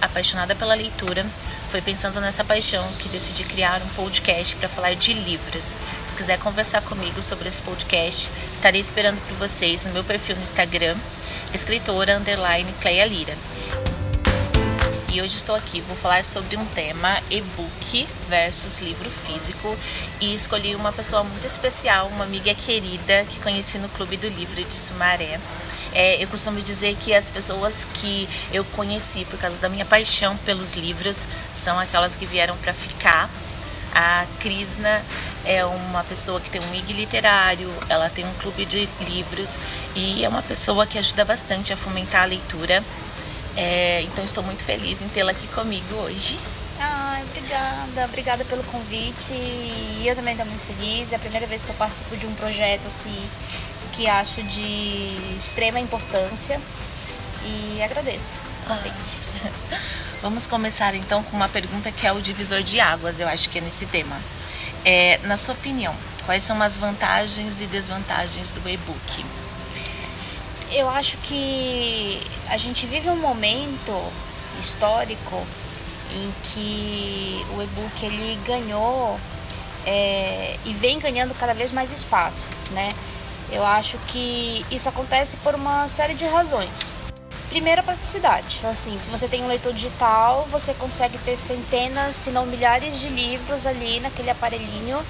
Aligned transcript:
Apaixonada 0.00 0.54
pela 0.54 0.74
leitura. 0.74 1.26
Foi 1.70 1.80
pensando 1.80 2.20
nessa 2.20 2.44
paixão 2.44 2.86
que 2.98 3.08
decidi 3.08 3.44
criar 3.44 3.82
um 3.82 3.88
podcast 3.90 4.56
para 4.56 4.68
falar 4.68 4.94
de 4.94 5.12
livros. 5.12 5.76
Se 6.06 6.14
quiser 6.14 6.38
conversar 6.38 6.82
comigo 6.82 7.22
sobre 7.22 7.48
esse 7.48 7.62
podcast, 7.62 8.30
estarei 8.52 8.80
esperando 8.80 9.20
por 9.28 9.36
vocês 9.36 9.84
no 9.84 9.92
meu 9.92 10.02
perfil 10.02 10.36
no 10.36 10.42
Instagram, 10.42 10.96
escritora 11.54 12.16
underline 12.16 12.72
Cleia 12.80 13.06
Lira. 13.06 13.36
E 15.12 15.20
hoje 15.20 15.34
estou 15.34 15.56
aqui, 15.56 15.80
vou 15.80 15.96
falar 15.96 16.24
sobre 16.24 16.56
um 16.56 16.64
tema 16.66 17.18
e-book 17.28 18.06
versus 18.28 18.78
livro 18.78 19.10
físico 19.10 19.76
e 20.20 20.32
escolhi 20.32 20.76
uma 20.76 20.92
pessoa 20.92 21.24
muito 21.24 21.44
especial, 21.48 22.06
uma 22.06 22.24
amiga 22.24 22.54
querida 22.54 23.24
que 23.28 23.40
conheci 23.40 23.76
no 23.78 23.88
Clube 23.88 24.16
do 24.16 24.28
Livro 24.28 24.64
de 24.64 24.74
Sumaré. 24.74 25.40
É, 25.92 26.22
eu 26.22 26.28
costumo 26.28 26.60
dizer 26.60 26.96
que 26.96 27.14
as 27.14 27.30
pessoas 27.30 27.86
que 27.94 28.28
eu 28.52 28.64
conheci 28.64 29.24
por 29.24 29.38
causa 29.38 29.60
da 29.60 29.68
minha 29.68 29.84
paixão 29.84 30.36
pelos 30.38 30.74
livros 30.74 31.26
são 31.52 31.78
aquelas 31.78 32.16
que 32.16 32.26
vieram 32.26 32.56
para 32.58 32.72
ficar. 32.72 33.28
A 33.92 34.24
Krisna 34.38 35.02
é 35.44 35.64
uma 35.64 36.04
pessoa 36.04 36.40
que 36.40 36.48
tem 36.48 36.60
um 36.60 36.74
IG 36.74 36.92
literário, 36.92 37.68
ela 37.88 38.08
tem 38.08 38.24
um 38.24 38.34
clube 38.34 38.64
de 38.64 38.88
livros 39.00 39.60
e 39.96 40.24
é 40.24 40.28
uma 40.28 40.42
pessoa 40.42 40.86
que 40.86 40.96
ajuda 40.96 41.24
bastante 41.24 41.72
a 41.72 41.76
fomentar 41.76 42.22
a 42.22 42.26
leitura 42.26 42.82
é, 43.56 44.02
então 44.02 44.24
estou 44.24 44.42
muito 44.42 44.62
feliz 44.62 45.02
em 45.02 45.08
tê-la 45.08 45.32
aqui 45.32 45.46
comigo 45.48 45.94
hoje. 45.96 46.38
Ai, 46.78 47.22
obrigada, 47.22 48.04
obrigada 48.06 48.44
pelo 48.44 48.62
convite. 48.64 49.34
Eu 50.02 50.14
também 50.14 50.32
estou 50.32 50.46
muito 50.46 50.64
feliz. 50.64 51.12
É 51.12 51.16
a 51.16 51.18
primeira 51.18 51.46
vez 51.46 51.64
que 51.64 51.70
eu 51.70 51.74
participo 51.74 52.16
de 52.16 52.26
um 52.26 52.34
projeto 52.34 52.86
assim 52.86 53.28
que 54.00 54.08
acho 54.08 54.42
de 54.42 55.36
extrema 55.36 55.78
importância 55.78 56.58
e 57.44 57.82
agradeço 57.82 58.38
o 58.64 58.68
convite. 58.68 59.20
Ah. 59.44 59.78
Vamos 60.22 60.46
começar 60.46 60.94
então 60.94 61.22
com 61.22 61.36
uma 61.36 61.50
pergunta 61.50 61.92
que 61.92 62.06
é 62.06 62.12
o 62.12 62.18
divisor 62.18 62.62
de 62.62 62.80
águas, 62.80 63.20
eu 63.20 63.28
acho 63.28 63.50
que 63.50 63.58
é 63.58 63.60
nesse 63.60 63.84
tema. 63.84 64.16
É, 64.86 65.18
na 65.24 65.36
sua 65.36 65.54
opinião, 65.54 65.94
quais 66.24 66.42
são 66.42 66.62
as 66.62 66.78
vantagens 66.78 67.60
e 67.60 67.66
desvantagens 67.66 68.50
do 68.50 68.66
e-book? 68.68 69.24
eu 70.72 70.88
acho 70.88 71.16
que 71.18 72.22
a 72.48 72.56
gente 72.56 72.86
vive 72.86 73.10
um 73.10 73.16
momento 73.16 73.92
histórico 74.60 75.44
em 76.14 76.32
que 76.44 77.44
o 77.56 77.60
e-book 77.60 78.06
ele 78.06 78.38
ganhou 78.46 79.18
é, 79.84 80.56
e 80.64 80.72
vem 80.72 81.00
ganhando 81.00 81.34
cada 81.34 81.52
vez 81.52 81.72
mais 81.72 81.90
espaço, 81.90 82.46
né? 82.70 82.88
Eu 83.52 83.66
acho 83.66 83.98
que 84.06 84.64
isso 84.70 84.88
acontece 84.88 85.36
por 85.38 85.54
uma 85.54 85.88
série 85.88 86.14
de 86.14 86.24
razões. 86.24 86.94
Primeiro, 87.48 87.80
a 87.80 87.84
praticidade. 87.84 88.58
Então, 88.58 88.70
assim, 88.70 88.96
se 89.02 89.10
você 89.10 89.26
tem 89.26 89.42
um 89.42 89.48
leitor 89.48 89.72
digital, 89.72 90.46
você 90.50 90.72
consegue 90.72 91.18
ter 91.18 91.36
centenas, 91.36 92.14
se 92.14 92.30
não 92.30 92.46
milhares 92.46 93.00
de 93.00 93.08
livros 93.08 93.66
ali 93.66 93.98
naquele 93.98 94.30
aparelhinho 94.30 95.04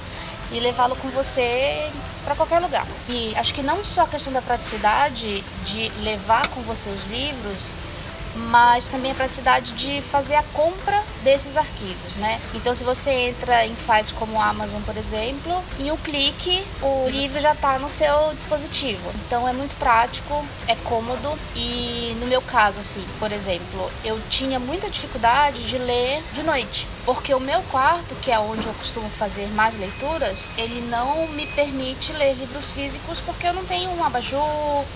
e 0.51 0.59
levá-lo 0.59 0.97
com 0.97 1.09
você 1.11 1.91
para 2.25 2.35
qualquer 2.35 2.59
lugar. 2.61 2.87
E 3.09 3.35
acho 3.37 3.53
que 3.53 3.63
não 3.63 3.85
só 3.85 4.03
a 4.03 4.09
questão 4.09 4.33
da 4.33 4.41
praticidade 4.41 5.45
de 5.65 5.91
levar 6.03 6.49
com 6.49 6.63
você 6.63 6.89
os 6.89 7.05
livros, 7.07 7.75
mas 8.35 8.89
também 8.89 9.13
a 9.13 9.15
praticidade 9.15 9.73
de 9.73 10.01
fazer 10.01 10.37
a 10.37 10.43
compra 10.43 11.03
desses 11.23 11.57
arquivos, 11.57 12.17
né? 12.17 12.41
Então, 12.55 12.75
se 12.75 12.85
você 12.85 13.11
entra 13.11 13.67
em 13.67 13.75
sites 13.75 14.13
como 14.13 14.37
o 14.37 14.41
Amazon, 14.41 14.81
por 14.83 14.97
exemplo, 14.97 15.63
em 15.79 15.91
um 15.91 15.97
clique 15.97 16.65
o 16.83 17.09
livro 17.09 17.41
já 17.41 17.53
está 17.53 17.79
no 17.79 17.89
seu 17.89 18.33
dispositivo. 18.35 19.11
Então, 19.27 19.49
é 19.49 19.53
muito 19.53 19.75
prático, 19.77 20.45
é 20.67 20.75
cômodo 20.77 21.39
e 21.55 22.17
no 22.21 22.27
meu 22.27 22.43
caso, 22.43 22.81
assim, 22.81 23.05
por 23.19 23.33
exemplo, 23.33 23.91
eu 24.05 24.19
tinha 24.29 24.59
muita 24.59 24.89
dificuldade 24.89 25.67
de 25.67 25.79
ler 25.79 26.23
de 26.33 26.43
noite, 26.43 26.89
porque 27.05 27.35
o 27.35 27.41
meu 27.41 27.63
quarto, 27.65 28.15
que 28.17 28.31
é 28.31 28.39
onde 28.39 28.67
eu 28.67 28.75
costumo 28.75 29.09
fazer 29.09 29.47
mais 29.49 29.77
leituras, 29.79 30.49
ele 30.57 30.81
não 30.89 31.27
me 31.29 31.47
permite 31.47 32.13
ler 32.13 32.35
livros 32.35 32.71
físicos 32.71 33.21
porque 33.21 33.47
eu 33.47 33.53
não 33.53 33.65
tenho 33.65 33.91
um 33.91 34.05
abajur, 34.05 34.41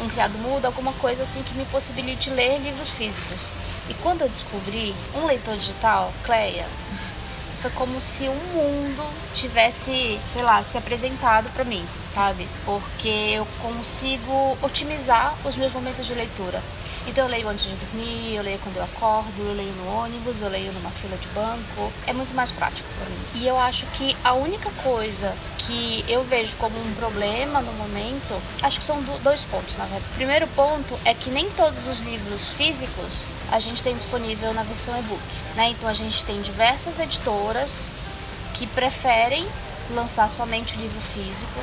um 0.01 0.09
criado 0.09 0.37
mudo, 0.39 0.67
alguma 0.67 0.93
coisa 0.95 1.23
assim 1.23 1.43
que 1.43 1.55
me 1.55 1.65
possibilite 1.67 2.31
ler 2.31 2.59
livros 2.61 2.91
físicos. 2.91 3.51
E 3.89 3.95
quando 3.95 4.23
eu 4.23 4.29
descobri 4.29 4.95
um 5.15 5.27
leitor 5.27 5.57
digital, 5.57 6.13
Cleia, 6.25 6.67
foi 7.61 7.71
como 7.71 7.99
se 7.99 8.29
um 8.29 8.35
mundo 8.53 9.03
tivesse, 9.33 10.21
sei 10.31 10.43
lá, 10.43 10.63
se 10.63 10.77
apresentado 10.77 11.51
para 11.55 11.65
mim, 11.65 11.85
sabe? 12.15 12.47
Porque 12.67 13.09
eu 13.09 13.47
consigo 13.63 14.59
otimizar 14.61 15.35
os 15.45 15.57
meus 15.57 15.73
momentos 15.73 16.07
de 16.07 16.13
leitura. 16.13 16.63
Então 17.07 17.25
eu 17.25 17.31
leio 17.31 17.49
antes 17.49 17.67
de 17.67 17.75
dormir, 17.77 18.35
eu 18.35 18.43
leio 18.43 18.59
quando 18.61 18.77
eu 18.77 18.85
acordo, 18.85 19.43
eu 19.43 19.55
leio 19.55 19.73
no 19.73 19.95
ônibus, 19.95 20.41
eu 20.41 20.49
leio 20.49 20.73
numa 20.73 20.91
fila 20.91 21.17
de 21.17 21.29
banco. 21.29 21.93
É 22.07 22.13
muito 22.13 22.35
mais 22.35 22.51
prático 22.51 22.89
para 22.99 23.11
mim. 23.11 23.19
E 23.35 23.47
eu 23.47 23.59
acho 23.59 23.85
que 23.89 24.17
a 24.25 24.33
única 24.33 24.71
coisa 24.83 25.35
que 25.59 26.05
eu 26.09 26.25
vejo 26.25 26.57
como 26.57 26.79
um 26.79 26.95
problema 26.95 27.61
no 27.61 27.73
momento, 27.75 28.41
acho 28.63 28.79
que 28.79 28.85
são 28.85 29.03
dois 29.23 29.45
pontos, 29.45 29.77
na 29.77 29.85
verdade. 29.85 30.05
O 30.13 30.15
primeiro 30.15 30.47
ponto 30.49 30.99
é 31.05 31.13
que 31.15 31.31
nem 31.31 31.51
todos 31.51 31.87
os 31.87 32.01
livros 32.01 32.51
físicos 32.51 33.27
a 33.51 33.59
gente 33.59 33.83
tem 33.83 33.95
disponível 33.97 34.53
na 34.55 34.63
versão 34.63 34.99
e-book, 34.99 35.23
né? 35.55 35.69
Então 35.69 35.89
a 35.89 35.95
gente 35.95 36.25
tem 36.25 36.41
diversas 36.41 36.99
editoras 36.99 37.91
que 38.55 38.67
preferem 38.69 39.47
lançar 39.91 40.31
somente 40.31 40.77
o 40.77 40.81
livro 40.81 41.01
físico 41.01 41.61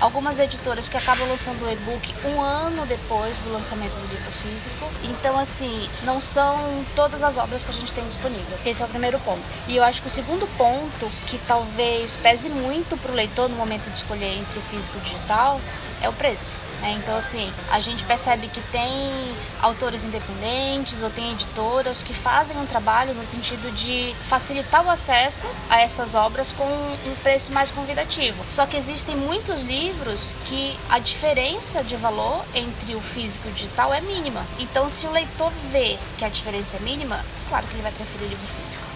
algumas 0.00 0.38
editoras 0.38 0.88
que 0.88 0.96
acabam 0.96 1.28
lançando 1.28 1.64
o 1.64 1.70
e-book 1.70 2.14
um 2.24 2.40
ano 2.40 2.84
depois 2.86 3.40
do 3.40 3.52
lançamento 3.52 3.94
do 3.94 4.06
livro 4.06 4.30
físico. 4.30 4.90
Então, 5.02 5.38
assim, 5.38 5.88
não 6.02 6.20
são 6.20 6.84
todas 6.94 7.22
as 7.22 7.36
obras 7.36 7.64
que 7.64 7.70
a 7.70 7.74
gente 7.74 7.92
tem 7.92 8.06
disponível. 8.06 8.58
Esse 8.64 8.82
é 8.82 8.86
o 8.86 8.88
primeiro 8.88 9.18
ponto. 9.20 9.42
E 9.68 9.76
eu 9.76 9.84
acho 9.84 10.00
que 10.02 10.08
o 10.08 10.10
segundo 10.10 10.46
ponto, 10.56 11.10
que 11.26 11.38
talvez 11.46 12.16
pese 12.16 12.48
muito 12.48 12.96
para 12.96 13.12
o 13.12 13.14
leitor 13.14 13.48
no 13.48 13.56
momento 13.56 13.90
de 13.90 13.96
escolher 13.96 14.38
entre 14.38 14.58
o 14.58 14.62
físico 14.62 14.96
e 14.98 15.00
o 15.00 15.02
digital, 15.02 15.60
é 16.04 16.08
o 16.08 16.12
preço. 16.12 16.58
Né? 16.80 16.92
Então, 17.02 17.16
assim, 17.16 17.52
a 17.70 17.80
gente 17.80 18.04
percebe 18.04 18.48
que 18.48 18.60
tem 18.70 19.34
autores 19.60 20.04
independentes 20.04 21.02
ou 21.02 21.10
tem 21.10 21.32
editoras 21.32 22.02
que 22.02 22.12
fazem 22.12 22.56
um 22.58 22.66
trabalho 22.66 23.14
no 23.14 23.24
sentido 23.24 23.72
de 23.74 24.14
facilitar 24.28 24.84
o 24.84 24.90
acesso 24.90 25.46
a 25.70 25.80
essas 25.80 26.14
obras 26.14 26.52
com 26.52 26.64
um 26.64 27.14
preço 27.22 27.52
mais 27.52 27.70
convidativo. 27.70 28.44
Só 28.46 28.66
que 28.66 28.76
existem 28.76 29.16
muitos 29.16 29.62
livros 29.62 30.34
que 30.46 30.78
a 30.90 30.98
diferença 30.98 31.82
de 31.82 31.96
valor 31.96 32.44
entre 32.54 32.94
o 32.94 33.00
físico 33.00 33.48
e 33.48 33.50
o 33.50 33.54
digital 33.54 33.92
é 33.92 34.00
mínima. 34.00 34.44
Então, 34.58 34.88
se 34.88 35.06
o 35.06 35.10
leitor 35.10 35.52
vê 35.70 35.98
que 36.18 36.24
a 36.24 36.28
diferença 36.28 36.76
é 36.76 36.80
mínima, 36.80 37.24
claro 37.48 37.66
que 37.66 37.74
ele 37.74 37.82
vai 37.82 37.92
preferir 37.92 38.26
o 38.26 38.30
livro 38.30 38.46
físico 38.46 38.93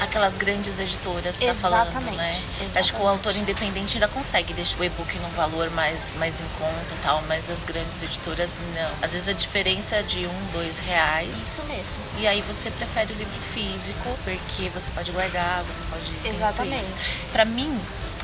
aquelas 0.00 0.38
grandes 0.38 0.78
editoras 0.78 1.38
tá 1.38 1.54
falando, 1.54 2.10
né? 2.16 2.30
Exatamente. 2.32 2.78
Acho 2.78 2.94
que 2.94 3.00
o 3.00 3.06
autor 3.06 3.36
independente 3.36 3.96
ainda 3.96 4.08
consegue 4.08 4.52
deixar 4.52 4.80
o 4.80 4.84
e-book 4.84 5.18
num 5.18 5.28
valor 5.30 5.70
mais, 5.70 6.14
mais 6.14 6.40
em 6.40 6.46
conta 6.58 6.94
e 6.94 6.98
tal, 7.02 7.22
mas 7.22 7.50
as 7.50 7.64
grandes 7.64 8.02
editoras 8.02 8.60
não. 8.74 8.90
Às 9.02 9.12
vezes 9.12 9.28
a 9.28 9.32
diferença 9.32 9.96
é 9.96 10.02
de 10.02 10.26
um, 10.26 10.46
dois 10.52 10.78
reais. 10.78 11.36
Isso 11.36 11.62
mesmo. 11.64 12.02
E 12.18 12.26
aí 12.26 12.40
você 12.42 12.70
prefere 12.70 13.12
o 13.12 13.16
livro 13.16 13.40
físico, 13.52 14.18
porque 14.24 14.68
você 14.70 14.90
pode 14.90 15.12
guardar, 15.12 15.62
você 15.64 15.82
pode. 15.90 16.34
Exatamente. 16.34 16.94
Para 17.32 17.44
mim, 17.44 17.78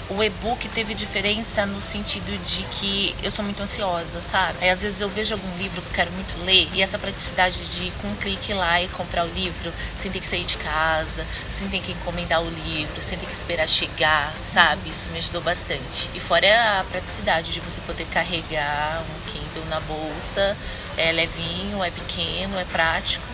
o 0.09 0.23
e-book 0.23 0.69
teve 0.69 0.95
diferença 0.95 1.67
no 1.67 1.81
sentido 1.81 2.37
de 2.45 2.63
que 2.65 3.15
eu 3.23 3.31
sou 3.31 3.45
muito 3.45 3.61
ansiosa, 3.61 4.21
sabe? 4.23 4.59
Aí 4.61 4.71
às 4.71 4.83
vezes 4.83 5.01
eu 5.01 5.09
vejo 5.09 5.35
algum 5.35 5.57
livro 5.57 5.83
que 5.83 5.89
eu 5.89 5.95
quero 5.95 6.13
muito 6.13 6.39
ler 6.45 6.69
e 6.73 6.81
essa 6.81 6.99
praticidade 6.99 7.59
de 7.75 7.91
com 8.03 8.09
um 8.09 8.15
clique 8.15 8.55
lá 8.55 8.81
e 8.81 8.89
comprar 8.89 9.25
o 9.25 9.29
livro 9.29 9.73
sem 9.97 10.11
ter 10.11 10.21
que 10.21 10.27
sair 10.27 10.45
de 10.45 10.57
casa, 10.59 11.27
sem 11.51 11.69
ter 11.69 11.81
que 11.81 11.93
encomendar 11.93 12.41
o 12.41 12.49
livro, 12.49 13.03
sem 13.03 13.19
ter 13.19 13.27
que 13.27 13.33
esperar 13.33 13.69
chegar, 13.69 14.33
sabe? 14.45 14.91
Isso 14.91 15.09
me 15.11 15.19
ajudou 15.19 15.41
bastante. 15.41 16.09
E 16.15 16.21
fora 16.21 16.81
a 16.81 16.85
praticidade 16.85 17.53
de 17.53 17.61
você 17.61 17.81
poder 17.81 18.07
carregar 18.07 19.03
um 19.03 19.31
Kindle 19.31 19.65
na 19.69 19.81
bolsa, 19.81 20.57
é 20.97 21.11
levinho, 21.11 21.83
é 21.83 21.91
pequeno, 21.91 22.57
é 22.59 22.65
prático 22.65 23.27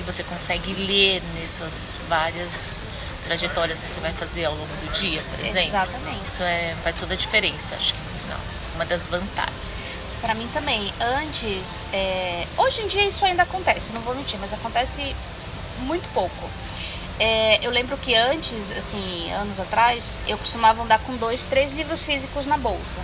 e 0.00 0.02
você 0.04 0.22
consegue 0.24 0.72
ler 0.72 1.22
nessas 1.34 1.98
várias 2.08 2.86
trajetórias 3.24 3.82
que 3.82 3.88
você 3.88 4.00
vai 4.00 4.12
fazer 4.12 4.44
ao 4.44 4.54
longo 4.54 4.76
do 4.76 4.92
dia, 4.92 5.22
por 5.30 5.40
exemplo. 5.40 5.68
Exatamente. 5.68 6.24
Isso 6.24 6.42
é, 6.42 6.76
faz 6.82 6.96
toda 6.96 7.14
a 7.14 7.16
diferença, 7.16 7.74
acho 7.74 7.94
que 7.94 8.00
no 8.00 8.18
final. 8.20 8.40
Uma 8.74 8.84
das 8.84 9.08
vantagens. 9.08 9.98
Para 10.20 10.34
mim 10.34 10.48
também. 10.52 10.92
Antes, 11.00 11.86
é... 11.92 12.46
hoje 12.56 12.82
em 12.82 12.86
dia 12.86 13.04
isso 13.04 13.24
ainda 13.24 13.42
acontece, 13.42 13.92
não 13.92 14.00
vou 14.00 14.14
mentir, 14.14 14.38
mas 14.40 14.52
acontece 14.52 15.14
muito 15.80 16.08
pouco. 16.12 16.50
É, 17.18 17.64
eu 17.64 17.70
lembro 17.70 17.96
que 17.96 18.14
antes, 18.14 18.72
assim, 18.76 19.32
anos 19.34 19.60
atrás, 19.60 20.18
eu 20.26 20.36
costumava 20.36 20.82
andar 20.82 20.98
com 21.00 21.16
dois, 21.16 21.46
três 21.46 21.72
livros 21.72 22.02
físicos 22.02 22.46
na 22.46 22.56
bolsa. 22.56 23.00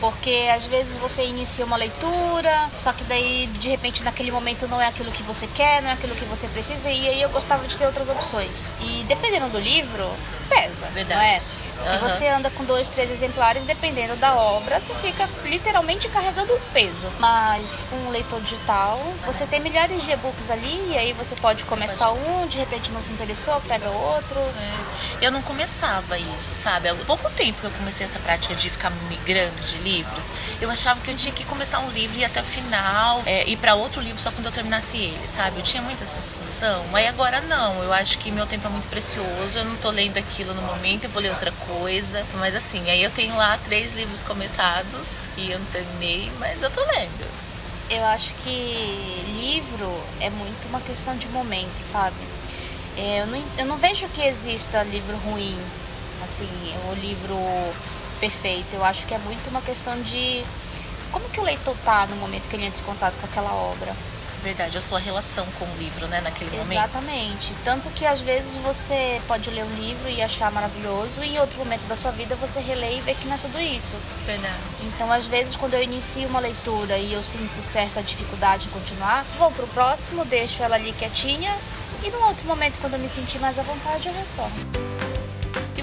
Porque 0.00 0.48
às 0.54 0.64
vezes 0.64 0.96
você 0.96 1.24
inicia 1.24 1.64
uma 1.64 1.76
leitura, 1.76 2.70
só 2.74 2.92
que 2.92 3.04
daí 3.04 3.46
de 3.58 3.68
repente 3.68 4.02
naquele 4.02 4.30
momento 4.30 4.66
não 4.66 4.80
é 4.80 4.86
aquilo 4.86 5.12
que 5.12 5.22
você 5.22 5.46
quer, 5.46 5.82
não 5.82 5.90
é 5.90 5.92
aquilo 5.92 6.14
que 6.14 6.24
você 6.24 6.48
precisa, 6.48 6.90
e 6.90 7.08
aí 7.08 7.22
eu 7.22 7.28
gostava 7.28 7.66
de 7.66 7.76
ter 7.76 7.86
outras 7.86 8.08
opções. 8.08 8.72
E 8.80 9.04
dependendo 9.06 9.48
do 9.48 9.58
livro, 9.58 10.10
pesa. 10.48 10.86
Verdade. 10.86 11.20
Não 11.20 11.26
é? 11.26 11.38
Se 11.38 11.94
Aham. 11.94 11.98
você 12.08 12.28
anda 12.28 12.50
com 12.50 12.64
dois, 12.64 12.90
três 12.90 13.10
exemplares, 13.10 13.64
dependendo 13.64 14.14
da 14.16 14.34
obra, 14.34 14.78
você 14.78 14.94
fica 14.96 15.28
literalmente 15.44 16.08
carregando 16.08 16.52
um 16.52 16.60
peso. 16.72 17.08
Mas 17.18 17.86
um 17.92 18.10
leitor 18.10 18.40
digital, 18.42 19.00
você 19.24 19.46
tem 19.46 19.60
milhares 19.60 20.02
de 20.04 20.10
e-books 20.10 20.50
ali, 20.50 20.90
e 20.90 20.98
aí 20.98 21.12
você 21.12 21.34
pode 21.36 21.64
começar 21.64 22.10
um, 22.10 22.46
de 22.46 22.58
repente 22.58 22.92
não 22.92 23.00
se 23.00 23.12
interessou, 23.12 23.60
pega 23.62 23.88
outro. 23.88 24.38
É. 24.38 25.26
Eu 25.26 25.32
não 25.32 25.40
começava 25.40 26.18
isso, 26.18 26.54
sabe? 26.54 26.88
Há 26.88 26.94
pouco 26.94 27.30
tempo 27.30 27.60
que 27.60 27.66
eu 27.66 27.70
comecei 27.70 28.06
essa 28.06 28.18
prática 28.18 28.54
de 28.54 28.68
ficar 28.68 28.90
migrando 29.08 29.62
de 29.62 29.78
livros, 29.90 30.32
eu 30.60 30.70
achava 30.70 31.00
que 31.00 31.10
eu 31.10 31.14
tinha 31.14 31.32
que 31.34 31.44
começar 31.44 31.80
um 31.80 31.90
livro 31.90 32.16
e 32.16 32.20
ir 32.20 32.24
até 32.24 32.40
o 32.40 32.44
final, 32.44 33.22
é, 33.26 33.48
ir 33.48 33.56
para 33.56 33.74
outro 33.74 34.00
livro 34.00 34.20
só 34.20 34.30
quando 34.30 34.46
eu 34.46 34.52
terminasse 34.52 34.96
ele, 34.96 35.28
sabe? 35.28 35.58
Eu 35.58 35.62
tinha 35.62 35.82
muita 35.82 36.04
sensação. 36.04 36.84
Aí 36.92 37.06
agora 37.06 37.40
não, 37.42 37.82
eu 37.82 37.92
acho 37.92 38.18
que 38.18 38.30
meu 38.30 38.46
tempo 38.46 38.66
é 38.66 38.70
muito 38.70 38.88
precioso, 38.88 39.58
eu 39.58 39.64
não 39.64 39.76
tô 39.76 39.90
lendo 39.90 40.18
aquilo 40.18 40.54
no 40.54 40.62
momento, 40.62 41.04
eu 41.04 41.10
vou 41.10 41.22
ler 41.22 41.30
outra 41.30 41.52
coisa. 41.66 42.24
Mas 42.34 42.54
assim, 42.54 42.88
aí 42.90 43.02
eu 43.02 43.10
tenho 43.10 43.36
lá 43.36 43.58
três 43.64 43.92
livros 43.94 44.22
começados 44.22 45.28
e 45.36 45.50
eu 45.50 45.58
não 45.58 45.66
terminei, 45.66 46.30
mas 46.38 46.62
eu 46.62 46.70
tô 46.70 46.80
lendo. 46.80 47.26
Eu 47.90 48.04
acho 48.04 48.32
que 48.44 49.24
livro 49.40 50.00
é 50.20 50.30
muito 50.30 50.68
uma 50.68 50.80
questão 50.80 51.16
de 51.16 51.28
momento, 51.28 51.82
sabe? 51.82 52.16
É, 52.96 53.20
Eu 53.22 53.26
não, 53.26 53.44
eu 53.58 53.66
não 53.66 53.76
vejo 53.76 54.08
que 54.08 54.22
exista 54.22 54.82
livro 54.84 55.16
ruim, 55.18 55.58
assim, 56.22 56.48
o 56.90 56.94
livro 56.94 57.36
perfeito. 58.20 58.68
Eu 58.74 58.84
acho 58.84 59.06
que 59.06 59.14
é 59.14 59.18
muito 59.18 59.48
uma 59.48 59.62
questão 59.62 60.00
de 60.02 60.44
como 61.10 61.28
que 61.30 61.40
o 61.40 61.42
leitor 61.42 61.74
tá 61.84 62.06
no 62.06 62.16
momento 62.16 62.48
que 62.48 62.54
ele 62.54 62.66
entra 62.66 62.80
em 62.80 62.84
contato 62.84 63.14
com 63.20 63.26
aquela 63.26 63.52
obra. 63.52 63.96
Verdade, 64.42 64.78
a 64.78 64.80
sua 64.80 64.98
relação 64.98 65.46
com 65.58 65.66
o 65.66 65.76
livro, 65.76 66.06
né, 66.06 66.22
naquele 66.22 66.50
momento. 66.50 66.72
Exatamente. 66.72 67.54
Tanto 67.62 67.90
que 67.90 68.06
às 68.06 68.20
vezes 68.20 68.56
você 68.56 69.20
pode 69.28 69.50
ler 69.50 69.64
um 69.64 69.74
livro 69.74 70.08
e 70.08 70.22
achar 70.22 70.50
maravilhoso, 70.50 71.22
e 71.22 71.34
em 71.34 71.38
outro 71.38 71.58
momento 71.58 71.86
da 71.86 71.94
sua 71.94 72.10
vida 72.10 72.34
você 72.36 72.58
relê 72.58 72.96
e 72.96 73.00
vê 73.02 73.14
que 73.14 73.26
não 73.26 73.34
é 73.34 73.38
tudo 73.38 73.60
isso. 73.60 73.96
Verdade. 74.24 74.54
Então, 74.84 75.12
às 75.12 75.26
vezes, 75.26 75.56
quando 75.56 75.74
eu 75.74 75.82
inicio 75.82 76.26
uma 76.26 76.40
leitura 76.40 76.96
e 76.96 77.12
eu 77.12 77.22
sinto 77.22 77.62
certa 77.62 78.02
dificuldade 78.02 78.66
em 78.66 78.70
continuar, 78.70 79.26
vou 79.36 79.50
pro 79.50 79.66
próximo, 79.68 80.24
deixo 80.24 80.62
ela 80.62 80.76
ali 80.76 80.92
quietinha, 80.92 81.54
e 82.02 82.08
num 82.08 82.24
outro 82.24 82.46
momento, 82.46 82.78
quando 82.80 82.94
eu 82.94 82.98
me 82.98 83.10
sentir 83.10 83.38
mais 83.40 83.58
à 83.58 83.62
vontade, 83.62 84.08
eu 84.08 84.14
retorno. 84.14 84.89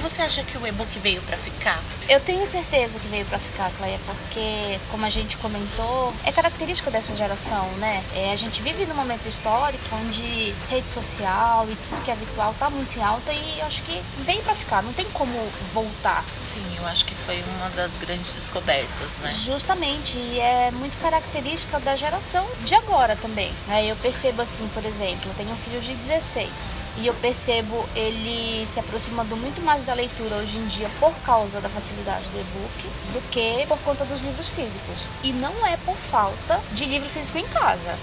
Você 0.07 0.21
acha 0.21 0.41
que 0.41 0.57
o 0.57 0.65
e-book 0.65 0.99
veio 0.99 1.21
para 1.23 1.35
ficar? 1.35 1.83
Eu 2.07 2.21
tenho 2.21 2.47
certeza 2.47 2.97
que 2.97 3.07
veio 3.09 3.25
pra 3.25 3.37
ficar, 3.37 3.69
Cleia, 3.71 3.99
porque, 4.05 4.79
como 4.89 5.05
a 5.05 5.09
gente 5.09 5.35
comentou, 5.35 6.13
é 6.23 6.31
característica 6.31 6.89
dessa 6.89 7.13
geração, 7.13 7.67
né? 7.73 8.01
É, 8.15 8.31
a 8.31 8.35
gente 8.37 8.61
vive 8.61 8.85
num 8.85 8.95
momento 8.95 9.27
histórico 9.27 9.83
onde 9.97 10.55
rede 10.69 10.89
social 10.89 11.67
e 11.69 11.75
tudo 11.75 12.01
que 12.05 12.09
é 12.09 12.15
virtual 12.15 12.55
tá 12.57 12.69
muito 12.69 12.97
em 12.97 13.03
alta 13.03 13.33
e 13.33 13.61
acho 13.63 13.81
que 13.81 14.01
veio 14.19 14.41
pra 14.43 14.55
ficar, 14.55 14.81
não 14.81 14.93
tem 14.93 15.05
como 15.11 15.37
voltar. 15.73 16.23
Sim, 16.37 16.63
eu 16.77 16.87
acho 16.87 17.03
que 17.03 17.13
foi 17.13 17.43
uma 17.57 17.69
das 17.71 17.97
grandes 17.97 18.33
descobertas, 18.33 19.17
né? 19.17 19.33
Justamente, 19.33 20.17
e 20.17 20.39
é 20.39 20.71
muito 20.71 20.97
característica 21.01 21.81
da 21.81 21.97
geração 21.97 22.47
de 22.63 22.73
agora 22.75 23.17
também. 23.17 23.51
Né? 23.67 23.85
Eu 23.87 23.97
percebo 23.97 24.41
assim, 24.41 24.69
por 24.69 24.85
exemplo, 24.85 25.29
eu 25.29 25.33
tenho 25.33 25.51
um 25.51 25.57
filho 25.57 25.81
de 25.81 25.93
16 25.95 26.86
e 26.97 27.07
eu 27.07 27.13
percebo 27.15 27.87
ele 27.95 28.65
se 28.65 28.79
aproximando 28.79 29.35
muito 29.37 29.61
mais 29.61 29.83
da 29.83 29.93
leitura 29.93 30.37
hoje 30.37 30.57
em 30.57 30.65
dia 30.67 30.89
por 30.99 31.13
causa 31.19 31.61
da 31.61 31.69
facilidade 31.69 32.25
do 32.29 32.39
e-book 32.39 32.87
do 33.13 33.21
que 33.29 33.65
por 33.67 33.77
conta 33.79 34.03
dos 34.05 34.21
livros 34.21 34.47
físicos. 34.47 35.09
E 35.23 35.31
não 35.33 35.65
é 35.65 35.77
por 35.77 35.95
falta 35.95 36.59
de 36.71 36.85
livro 36.85 37.07
físico 37.07 37.37
em 37.37 37.47
casa. 37.47 37.97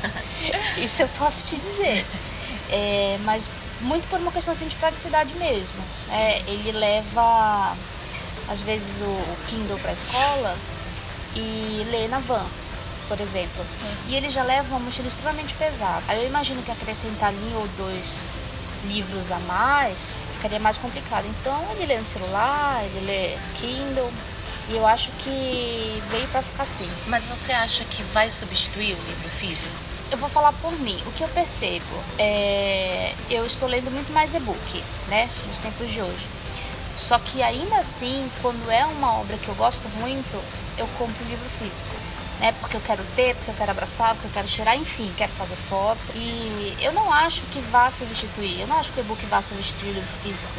Isso 0.82 1.02
eu 1.02 1.08
posso 1.18 1.44
te 1.44 1.56
dizer. 1.56 2.06
É, 2.70 3.18
mas 3.24 3.50
muito 3.80 4.08
por 4.08 4.18
uma 4.18 4.32
questão 4.32 4.52
assim, 4.52 4.68
de 4.68 4.76
praticidade 4.76 5.34
mesmo. 5.34 5.82
É, 6.10 6.40
ele 6.46 6.72
leva 6.72 7.76
às 8.48 8.60
vezes 8.60 9.00
o, 9.00 9.04
o 9.04 9.36
Kindle 9.48 9.78
para 9.78 9.90
a 9.90 9.92
escola 9.92 10.56
e 11.36 11.86
lê 11.90 12.08
na 12.08 12.18
van, 12.18 12.44
por 13.10 13.20
exemplo. 13.20 13.66
E 14.06 14.14
ele 14.14 14.30
já 14.30 14.44
leva 14.44 14.68
uma 14.70 14.78
mochila 14.78 15.08
extremamente 15.08 15.52
pesada. 15.54 16.04
Aí 16.06 16.22
eu 16.22 16.28
imagino 16.28 16.62
que 16.62 16.70
acrescentar 16.70 17.34
um 17.34 17.56
ou 17.56 17.66
dois 17.76 18.24
livros 18.86 19.32
a 19.32 19.38
mais 19.40 20.16
ficaria 20.32 20.60
mais 20.60 20.78
complicado. 20.78 21.26
Então 21.26 21.60
ele 21.72 21.86
lê 21.86 21.98
no 21.98 22.06
celular, 22.06 22.84
ele 22.84 23.04
lê 23.04 23.36
Kindle. 23.58 24.12
E 24.68 24.76
eu 24.76 24.86
acho 24.86 25.10
que 25.18 26.00
veio 26.08 26.28
para 26.28 26.40
ficar 26.40 26.62
assim. 26.62 26.88
Mas 27.08 27.26
você 27.26 27.50
acha 27.50 27.84
que 27.84 28.04
vai 28.04 28.30
substituir 28.30 28.94
o 28.94 29.02
livro 29.08 29.28
físico? 29.28 29.74
Eu 30.12 30.18
vou 30.18 30.28
falar 30.28 30.52
por 30.52 30.72
mim. 30.78 31.02
O 31.04 31.10
que 31.10 31.24
eu 31.24 31.28
percebo 31.28 31.84
é. 32.16 33.12
Eu 33.28 33.44
estou 33.44 33.68
lendo 33.68 33.90
muito 33.90 34.12
mais 34.12 34.34
e-book, 34.34 34.84
né? 35.08 35.28
Nos 35.48 35.58
tempos 35.58 35.90
de 35.90 36.00
hoje. 36.00 36.26
Só 36.96 37.18
que 37.18 37.42
ainda 37.42 37.76
assim, 37.78 38.30
quando 38.40 38.70
é 38.70 38.84
uma 38.84 39.14
obra 39.14 39.36
que 39.36 39.48
eu 39.48 39.54
gosto 39.56 39.88
muito, 39.98 40.40
eu 40.78 40.86
compro 40.96 41.24
o 41.24 41.28
livro 41.28 41.48
físico. 41.58 41.96
Né? 42.40 42.52
Porque 42.58 42.76
eu 42.76 42.80
quero 42.80 43.04
ter, 43.14 43.34
porque 43.36 43.50
eu 43.50 43.54
quero 43.54 43.70
abraçar, 43.70 44.14
porque 44.14 44.26
eu 44.26 44.32
quero 44.32 44.48
cheirar, 44.48 44.76
enfim, 44.76 45.12
quero 45.16 45.30
fazer 45.32 45.56
foto. 45.56 46.00
E 46.14 46.74
eu 46.80 46.92
não 46.92 47.12
acho 47.12 47.42
que 47.52 47.60
vá 47.60 47.90
substituir. 47.90 48.60
Eu 48.60 48.66
não 48.66 48.78
acho 48.78 48.92
que 48.92 49.00
o 49.00 49.02
e-book 49.02 49.24
vá 49.26 49.42
substituir 49.42 49.90
o 49.90 49.94
livro 49.94 50.16
físico. 50.22 50.52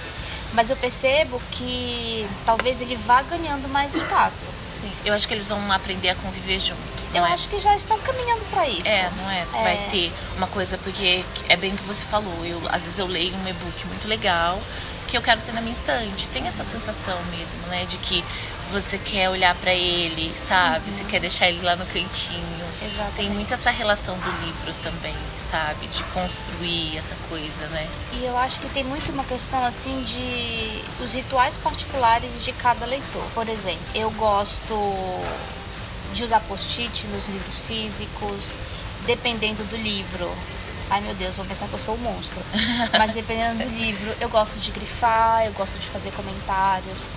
Mas 0.53 0.69
eu 0.69 0.75
percebo 0.75 1.41
que 1.49 2.27
talvez 2.45 2.81
ele 2.81 2.95
vá 2.95 3.21
ganhando 3.21 3.69
mais 3.69 3.95
espaço. 3.95 4.49
Sim. 4.65 4.91
Eu 5.05 5.13
acho 5.13 5.27
que 5.27 5.33
eles 5.33 5.47
vão 5.47 5.71
aprender 5.71 6.09
a 6.09 6.15
conviver 6.15 6.59
junto. 6.59 6.81
Eu 7.13 7.25
é? 7.25 7.31
acho 7.31 7.47
que 7.49 7.57
já 7.57 7.73
estão 7.75 7.97
caminhando 7.99 8.43
para 8.49 8.67
isso. 8.67 8.89
É, 8.89 9.09
não 9.15 9.29
é? 9.31 9.41
É. 9.41 9.63
Vai 9.63 9.77
ter 9.89 10.13
uma 10.35 10.47
coisa, 10.47 10.77
porque 10.77 11.23
é 11.47 11.55
bem 11.55 11.73
o 11.73 11.77
que 11.77 11.83
você 11.83 12.05
falou. 12.05 12.45
Eu, 12.45 12.61
às 12.67 12.83
vezes 12.83 12.99
eu 12.99 13.07
leio 13.07 13.33
um 13.33 13.47
e-book 13.47 13.87
muito 13.87 14.07
legal 14.07 14.61
que 15.07 15.17
eu 15.17 15.21
quero 15.21 15.41
ter 15.41 15.53
na 15.53 15.61
minha 15.61 15.73
estante. 15.73 16.27
Tem 16.29 16.47
essa 16.47 16.63
sensação 16.63 17.17
mesmo, 17.37 17.61
né? 17.67 17.85
De 17.85 17.97
que 17.97 18.23
você 18.71 18.97
quer 18.97 19.29
olhar 19.29 19.53
pra 19.55 19.73
ele, 19.73 20.33
sabe? 20.35 20.91
Você 20.91 21.03
quer 21.03 21.19
deixar 21.19 21.49
ele 21.49 21.61
lá 21.61 21.75
no 21.75 21.85
cantinho. 21.85 22.71
Exatamente. 22.81 23.15
Tem 23.15 23.29
muito 23.29 23.53
essa 23.53 23.69
relação 23.69 24.17
do 24.17 24.45
livro 24.45 24.73
também, 24.81 25.15
sabe? 25.37 25.87
De 25.87 26.03
construir 26.05 26.97
essa 26.97 27.15
coisa, 27.29 27.67
né? 27.67 27.87
E 28.13 28.25
eu 28.25 28.37
acho 28.37 28.59
que 28.59 28.69
tem 28.69 28.83
muito 28.83 29.11
uma 29.11 29.23
questão 29.23 29.63
assim 29.63 30.01
de 30.03 30.81
os 31.03 31.13
rituais 31.13 31.57
particulares 31.57 32.43
de 32.43 32.53
cada 32.53 32.85
leitor. 32.85 33.23
Por 33.35 33.47
exemplo, 33.47 33.83
eu 33.93 34.09
gosto 34.11 34.75
de 36.13 36.23
usar 36.23 36.39
post-it 36.41 37.07
nos 37.07 37.27
livros 37.27 37.59
físicos, 37.59 38.55
dependendo 39.05 39.63
do 39.65 39.77
livro. 39.77 40.33
Ai 40.89 40.99
meu 41.01 41.15
Deus, 41.15 41.35
vão 41.37 41.45
pensar 41.45 41.67
que 41.67 41.73
eu 41.73 41.79
sou 41.79 41.95
um 41.95 41.99
monstro. 41.99 42.41
Mas 42.97 43.13
dependendo 43.13 43.63
do 43.63 43.69
livro, 43.77 44.13
eu 44.19 44.27
gosto 44.29 44.59
de 44.59 44.71
grifar, 44.71 45.45
eu 45.45 45.53
gosto 45.53 45.77
de 45.77 45.87
fazer 45.87 46.11
comentários. 46.11 47.07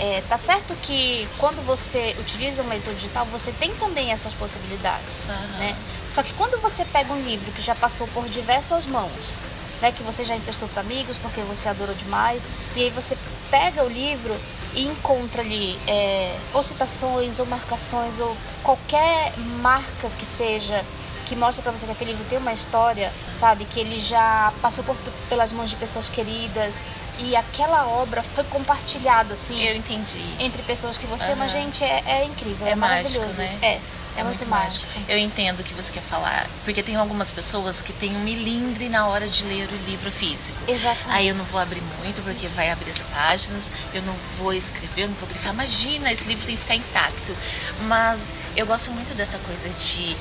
É, 0.00 0.22
tá 0.26 0.38
certo 0.38 0.74
que 0.82 1.28
quando 1.36 1.64
você 1.64 2.16
utiliza 2.18 2.62
um 2.62 2.68
leitor 2.68 2.94
digital, 2.94 3.26
você 3.26 3.52
tem 3.52 3.70
também 3.74 4.10
essas 4.12 4.32
possibilidades, 4.32 5.28
Aham. 5.28 5.58
né? 5.58 5.76
Só 6.08 6.22
que 6.22 6.32
quando 6.32 6.58
você 6.60 6.86
pega 6.86 7.12
um 7.12 7.22
livro 7.22 7.52
que 7.52 7.60
já 7.60 7.74
passou 7.74 8.08
por 8.08 8.26
diversas 8.28 8.86
mãos, 8.86 9.38
né, 9.82 9.92
que 9.92 10.02
você 10.02 10.24
já 10.24 10.34
emprestou 10.34 10.68
para 10.68 10.80
amigos 10.80 11.18
porque 11.18 11.40
você 11.42 11.68
adorou 11.68 11.94
demais, 11.94 12.50
e 12.74 12.84
aí 12.84 12.90
você 12.90 13.16
pega 13.50 13.84
o 13.84 13.88
livro 13.88 14.34
e 14.74 14.86
encontra 14.86 15.42
ali 15.42 15.78
é, 15.86 16.34
ou 16.54 16.62
citações 16.62 17.38
ou 17.38 17.46
marcações 17.46 18.18
ou 18.20 18.36
qualquer 18.62 19.36
marca 19.60 20.08
que 20.18 20.24
seja 20.24 20.82
que 21.30 21.36
mostra 21.36 21.62
pra 21.62 21.70
você 21.70 21.86
que 21.86 21.92
aquele 21.92 22.10
livro 22.10 22.26
tem 22.28 22.38
uma 22.38 22.52
história, 22.52 23.12
sabe? 23.32 23.64
Que 23.64 23.78
ele 23.78 24.00
já 24.00 24.52
passou 24.60 24.82
por, 24.82 24.96
pelas 25.28 25.52
mãos 25.52 25.70
de 25.70 25.76
pessoas 25.76 26.08
queridas 26.08 26.88
e 27.20 27.36
aquela 27.36 27.86
obra 27.86 28.20
foi 28.20 28.42
compartilhada, 28.44 29.34
assim, 29.34 29.62
Eu 29.62 29.76
entendi. 29.76 30.20
entre 30.40 30.60
pessoas 30.64 30.98
que 30.98 31.06
você 31.06 31.30
ama. 31.30 31.44
Aham. 31.44 31.52
Gente, 31.52 31.84
é, 31.84 32.02
é 32.04 32.24
incrível, 32.24 32.66
é, 32.66 32.70
É 32.70 32.74
mágico, 32.74 33.20
maravilhoso 33.20 33.38
né? 33.38 33.44
isso. 33.44 33.58
É, 33.62 33.80
é, 34.16 34.24
muito, 34.24 34.44
mágico. 34.48 34.84
Eu 35.08 35.18
entendo 35.18 35.60
o 35.60 35.62
que 35.62 35.72
você 35.72 35.92
quer 35.92 36.02
falar. 36.02 36.48
Porque 36.64 36.82
tem 36.82 36.96
algumas 36.96 37.30
pessoas 37.30 37.80
que 37.80 37.92
têm 37.92 38.16
um 38.16 38.20
milindre 38.20 38.88
na 38.88 39.06
hora 39.06 39.28
de 39.28 39.44
ler 39.44 39.68
o 39.70 39.76
livro 39.88 40.10
físico. 40.10 40.58
Exatamente. 40.66 41.10
Aí 41.10 41.28
eu 41.28 41.34
não 41.36 41.44
vou 41.44 41.60
abrir 41.60 41.80
muito, 42.02 42.20
porque 42.22 42.48
vai 42.48 42.70
abrir 42.70 42.90
as 42.90 43.04
páginas, 43.04 43.70
eu 43.94 44.02
não 44.02 44.14
vou 44.36 44.52
escrever, 44.52 45.04
eu 45.04 45.08
não 45.08 45.14
vou 45.14 45.28
grifar. 45.28 45.52
Imagina, 45.54 46.10
esse 46.10 46.26
livro 46.26 46.44
tem 46.44 46.56
que 46.56 46.62
ficar 46.62 46.74
intacto. 46.74 47.36
Mas 47.82 48.34
eu 48.56 48.66
gosto 48.66 48.90
muito 48.90 49.14
dessa 49.14 49.38
coisa 49.38 49.68
de 49.70 50.16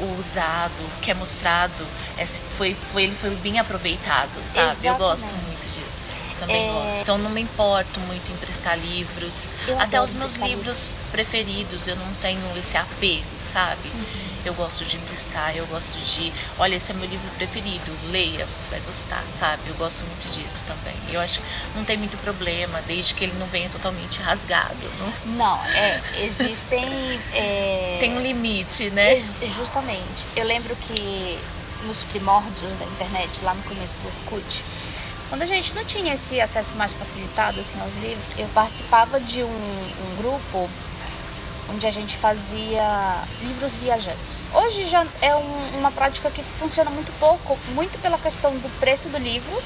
o 0.00 0.16
usado, 0.18 0.72
que 1.02 1.10
é 1.10 1.14
mostrado, 1.14 1.86
esse 2.18 2.40
foi, 2.56 2.74
foi, 2.74 3.04
ele 3.04 3.14
foi 3.14 3.30
bem 3.36 3.58
aproveitado, 3.58 4.42
sabe? 4.42 4.86
Eu 4.86 4.94
gosto 4.96 5.26
Exatamente. 5.26 5.46
muito 5.46 5.66
disso. 5.84 6.06
Também 6.38 6.68
É. 6.68 6.72
gosto. 6.72 7.00
Então 7.00 7.18
não 7.18 7.30
me 7.30 7.40
importo 7.40 7.98
muito 8.00 8.30
em 8.30 8.34
emprestar 8.34 8.78
livros. 8.78 9.50
Eu 9.66 9.80
Até 9.80 10.00
os 10.00 10.14
meus 10.14 10.36
emprestar 10.36 10.48
livros 10.56 10.86
preferidos, 11.10 11.88
eu 11.88 11.96
não 11.96 12.14
tenho 12.22 12.40
esse 12.56 12.76
apego, 12.76 13.26
sabe? 13.40 13.88
Uhum. 13.88 14.27
Eu 14.44 14.54
gosto 14.54 14.84
de 14.84 14.96
emprestar, 14.96 15.56
eu 15.56 15.66
gosto 15.66 15.98
de, 15.98 16.32
olha, 16.58 16.76
esse 16.76 16.92
é 16.92 16.94
meu 16.94 17.08
livro 17.08 17.28
preferido, 17.36 17.92
leia, 18.10 18.46
você 18.56 18.70
vai 18.70 18.80
gostar, 18.80 19.22
sabe? 19.28 19.62
Eu 19.68 19.74
gosto 19.74 20.04
muito 20.04 20.28
disso 20.28 20.64
também. 20.64 20.94
Eu 21.12 21.20
acho 21.20 21.40
que 21.40 21.46
não 21.74 21.84
tem 21.84 21.96
muito 21.96 22.16
problema, 22.18 22.80
desde 22.82 23.14
que 23.14 23.24
ele 23.24 23.34
não 23.38 23.46
venha 23.46 23.68
totalmente 23.68 24.20
rasgado. 24.20 24.76
Não, 25.26 25.36
não 25.36 25.64
é, 25.66 26.00
existem. 26.18 26.84
É... 27.34 27.96
Tem 28.00 28.16
um 28.16 28.20
limite, 28.20 28.90
né? 28.90 29.18
Justamente. 29.56 30.26
Eu 30.36 30.44
lembro 30.44 30.74
que 30.76 31.38
nos 31.84 32.02
primórdios 32.02 32.72
da 32.74 32.84
internet, 32.84 33.40
lá 33.42 33.54
no 33.54 33.62
começo 33.62 33.98
do 33.98 34.06
Orkut, 34.06 34.64
quando 35.28 35.42
a 35.42 35.46
gente 35.46 35.74
não 35.74 35.84
tinha 35.84 36.14
esse 36.14 36.40
acesso 36.40 36.74
mais 36.74 36.92
facilitado 36.92 37.60
assim, 37.60 37.78
aos 37.80 37.94
livros, 37.96 38.26
eu 38.38 38.48
participava 38.48 39.20
de 39.20 39.42
um, 39.42 39.46
um 39.46 40.16
grupo 40.16 40.70
onde 41.68 41.86
a 41.86 41.90
gente 41.90 42.16
fazia 42.16 43.22
livros 43.42 43.74
viajantes. 43.76 44.50
Hoje 44.52 44.86
já 44.86 45.06
é 45.20 45.34
um, 45.34 45.78
uma 45.78 45.90
prática 45.90 46.30
que 46.30 46.42
funciona 46.42 46.90
muito 46.90 47.12
pouco, 47.18 47.58
muito 47.74 47.98
pela 48.00 48.18
questão 48.18 48.52
do 48.56 48.68
preço 48.80 49.08
do 49.08 49.18
livro 49.18 49.62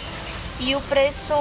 e 0.59 0.75
o 0.75 0.80
preço 0.82 1.35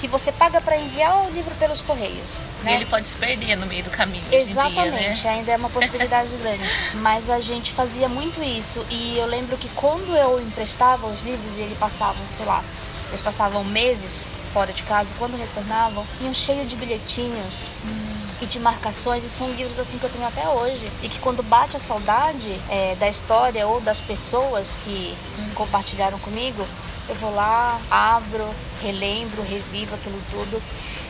que 0.00 0.08
você 0.08 0.32
paga 0.32 0.60
para 0.60 0.76
enviar 0.76 1.26
o 1.26 1.30
livro 1.30 1.54
pelos 1.56 1.80
correios. 1.80 2.42
Né? 2.62 2.72
E 2.72 2.74
ele 2.74 2.86
pode 2.86 3.08
se 3.08 3.16
perder 3.16 3.54
no 3.56 3.66
meio 3.66 3.84
do 3.84 3.90
caminho 3.90 4.24
Exatamente, 4.32 5.20
dia, 5.20 5.30
né? 5.30 5.36
ainda 5.38 5.52
é 5.52 5.56
uma 5.56 5.70
possibilidade 5.70 6.30
grande. 6.42 6.68
Mas 6.94 7.30
a 7.30 7.40
gente 7.40 7.72
fazia 7.72 8.08
muito 8.08 8.42
isso 8.42 8.84
e 8.90 9.16
eu 9.16 9.26
lembro 9.26 9.56
que 9.56 9.68
quando 9.70 10.16
eu 10.16 10.40
emprestava 10.40 11.06
os 11.06 11.22
livros 11.22 11.56
e 11.56 11.60
eles 11.60 11.78
passavam, 11.78 12.20
sei 12.30 12.46
lá, 12.46 12.64
eles 13.08 13.20
passavam 13.20 13.62
meses 13.62 14.30
fora 14.52 14.72
de 14.72 14.82
casa 14.82 15.14
e 15.14 15.18
quando 15.18 15.36
retornavam, 15.36 16.04
iam 16.20 16.34
cheio 16.34 16.66
de 16.66 16.74
bilhetinhos. 16.74 17.70
Hum 17.84 18.11
e 18.42 18.46
de 18.46 18.58
marcações, 18.58 19.24
e 19.24 19.28
são 19.28 19.48
livros 19.52 19.78
assim 19.78 19.98
que 19.98 20.04
eu 20.04 20.10
tenho 20.10 20.26
até 20.26 20.46
hoje. 20.48 20.84
E 21.02 21.08
que 21.08 21.20
quando 21.20 21.42
bate 21.44 21.76
a 21.76 21.78
saudade 21.78 22.60
é, 22.68 22.96
da 22.96 23.08
história 23.08 23.66
ou 23.68 23.80
das 23.80 24.00
pessoas 24.00 24.76
que 24.84 25.16
compartilharam 25.54 26.18
comigo, 26.18 26.66
eu 27.08 27.14
vou 27.14 27.32
lá, 27.32 27.80
abro, 27.88 28.52
relembro, 28.82 29.42
revivo 29.42 29.94
aquilo 29.94 30.20
tudo. 30.30 30.60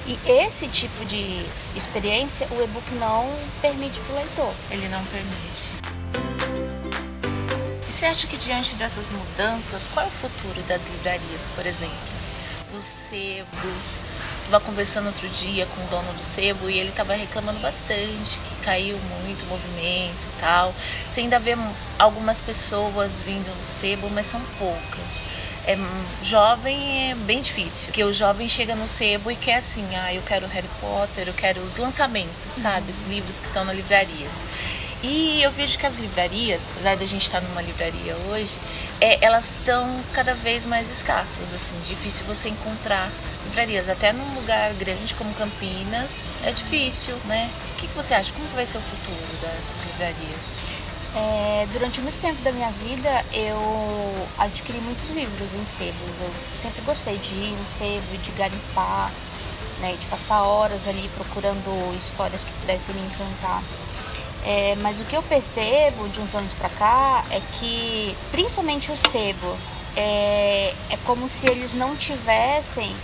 E 0.06 0.18
esse 0.26 0.68
tipo 0.68 1.04
de 1.06 1.46
experiência 1.74 2.46
o 2.50 2.62
e-book 2.62 2.84
não 2.96 3.32
permite 3.62 3.98
para 4.00 4.14
o 4.14 4.18
leitor. 4.18 4.54
Ele 4.70 4.88
não 4.88 5.02
permite. 5.06 5.72
E 7.88 7.92
você 7.92 8.04
acha 8.06 8.26
que 8.26 8.36
diante 8.36 8.74
dessas 8.76 9.10
mudanças, 9.10 9.88
qual 9.88 10.04
é 10.04 10.08
o 10.08 10.12
futuro 10.12 10.60
das 10.64 10.88
livrarias, 10.88 11.50
por 11.54 11.64
exemplo? 11.64 11.96
Dos 12.70 12.84
sebos, 12.84 14.00
estava 14.52 14.64
conversando 14.66 15.06
outro 15.06 15.26
dia 15.30 15.64
com 15.64 15.82
o 15.82 15.86
dono 15.86 16.12
do 16.12 16.22
sebo 16.22 16.68
e 16.68 16.78
ele 16.78 16.90
estava 16.90 17.14
reclamando 17.14 17.58
bastante 17.60 18.38
que 18.38 18.56
caiu 18.56 18.98
muito 19.24 19.44
o 19.44 19.46
movimento 19.46 20.26
e 20.26 20.40
tal. 20.40 20.74
Você 21.08 21.20
ainda 21.20 21.38
vê 21.38 21.56
algumas 21.98 22.38
pessoas 22.38 23.22
vindo 23.22 23.48
no 23.56 23.64
sebo, 23.64 24.10
mas 24.10 24.26
são 24.26 24.42
poucas. 24.58 25.24
É, 25.66 25.78
jovem 26.20 27.12
é 27.12 27.14
bem 27.14 27.40
difícil, 27.40 27.86
porque 27.86 28.04
o 28.04 28.12
jovem 28.12 28.46
chega 28.46 28.74
no 28.74 28.86
sebo 28.86 29.30
e 29.30 29.36
quer 29.36 29.56
assim, 29.56 29.86
ah, 29.96 30.12
eu 30.12 30.20
quero 30.20 30.46
Harry 30.48 30.68
Potter, 30.80 31.28
eu 31.28 31.34
quero 31.34 31.60
os 31.60 31.78
lançamentos, 31.78 32.52
sabe, 32.52 32.90
os 32.90 33.04
livros 33.04 33.40
que 33.40 33.46
estão 33.46 33.64
nas 33.64 33.74
livrarias. 33.74 34.46
E 35.02 35.42
eu 35.42 35.50
vejo 35.50 35.78
que 35.78 35.86
as 35.86 35.96
livrarias, 35.98 36.70
apesar 36.70 36.94
de 36.94 37.04
a 37.04 37.06
gente 37.06 37.22
estar 37.22 37.40
numa 37.40 37.62
livraria 37.62 38.16
hoje, 38.28 38.58
é, 39.00 39.24
elas 39.24 39.52
estão 39.52 39.98
cada 40.12 40.34
vez 40.34 40.66
mais 40.66 40.90
escassas, 40.90 41.54
assim, 41.54 41.76
difícil 41.80 42.24
você 42.26 42.50
encontrar 42.50 43.10
livrarias. 43.52 43.88
Até 43.88 44.12
num 44.12 44.34
lugar 44.34 44.72
grande 44.74 45.14
como 45.14 45.32
Campinas 45.34 46.38
é 46.42 46.50
difícil, 46.50 47.14
né? 47.26 47.50
O 47.72 47.76
que, 47.76 47.86
você 47.88 48.14
acha? 48.14 48.32
Como 48.32 48.48
que 48.48 48.54
vai 48.54 48.66
ser 48.66 48.78
o 48.78 48.80
futuro 48.80 49.36
dessas 49.42 49.84
livrarias? 49.84 50.68
É, 51.14 51.68
durante 51.70 52.00
muito 52.00 52.18
tempo 52.18 52.40
da 52.40 52.50
minha 52.50 52.70
vida 52.70 53.22
eu 53.34 54.26
adquiri 54.38 54.78
muitos 54.78 55.10
livros 55.10 55.54
em 55.54 55.66
sebos. 55.66 56.18
Eu 56.20 56.32
sempre 56.56 56.80
gostei 56.82 57.18
de 57.18 57.34
ir 57.34 57.52
no 57.52 57.68
sebo, 57.68 58.16
de 58.22 58.30
garimpar, 58.32 59.12
né, 59.80 59.96
de 60.00 60.06
passar 60.06 60.42
horas 60.42 60.88
ali 60.88 61.10
procurando 61.14 61.96
histórias 61.98 62.44
que 62.44 62.52
pudessem 62.54 62.94
me 62.94 63.02
encantar. 63.02 63.62
É, 64.44 64.74
mas 64.76 64.98
o 64.98 65.04
que 65.04 65.14
eu 65.14 65.22
percebo 65.22 66.08
de 66.08 66.20
uns 66.20 66.34
anos 66.34 66.54
para 66.54 66.70
cá 66.70 67.24
é 67.30 67.40
que, 67.58 68.16
principalmente 68.32 68.90
o 68.90 68.96
sebo, 68.96 69.56
é, 69.94 70.74
é 70.90 70.96
como 71.04 71.28
se 71.28 71.46
eles 71.48 71.74
não 71.74 71.94
tivessem, 71.94 72.96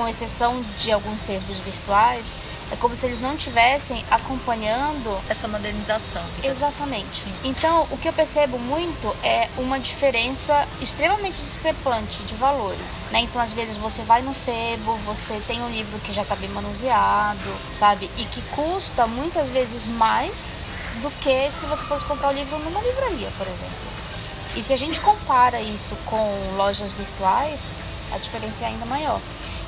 com 0.00 0.08
exceção 0.08 0.62
de 0.78 0.90
alguns 0.90 1.20
sebos 1.20 1.58
virtuais, 1.58 2.24
é 2.72 2.76
como 2.76 2.96
se 2.96 3.04
eles 3.04 3.20
não 3.20 3.34
estivessem 3.34 4.02
acompanhando 4.10 5.20
essa 5.28 5.46
modernização. 5.46 6.24
Exatamente. 6.42 7.06
Sim. 7.06 7.34
Então, 7.44 7.86
o 7.90 7.98
que 7.98 8.08
eu 8.08 8.12
percebo 8.14 8.58
muito 8.58 9.14
é 9.22 9.50
uma 9.58 9.78
diferença 9.78 10.66
extremamente 10.80 11.42
discrepante 11.42 12.22
de 12.22 12.34
valores. 12.36 13.04
Né? 13.10 13.20
Então, 13.20 13.42
às 13.42 13.52
vezes 13.52 13.76
você 13.76 14.00
vai 14.02 14.22
no 14.22 14.32
sebo, 14.32 14.96
você 15.04 15.38
tem 15.46 15.62
um 15.62 15.68
livro 15.68 15.98
que 15.98 16.14
já 16.14 16.22
está 16.22 16.34
bem 16.34 16.48
manuseado, 16.48 17.54
sabe? 17.70 18.10
E 18.16 18.24
que 18.24 18.40
custa 18.54 19.06
muitas 19.06 19.48
vezes 19.48 19.84
mais 19.84 20.52
do 21.02 21.10
que 21.20 21.50
se 21.50 21.66
você 21.66 21.84
fosse 21.84 22.06
comprar 22.06 22.30
o 22.30 22.32
livro 22.32 22.58
numa 22.60 22.80
livraria, 22.80 23.30
por 23.36 23.46
exemplo. 23.46 23.90
E 24.56 24.62
se 24.62 24.72
a 24.72 24.78
gente 24.78 24.98
compara 24.98 25.60
isso 25.60 25.94
com 26.06 26.54
lojas 26.56 26.90
virtuais, 26.92 27.74
a 28.12 28.16
diferença 28.18 28.64
é 28.64 28.68
ainda 28.68 28.86
maior. 28.86 29.20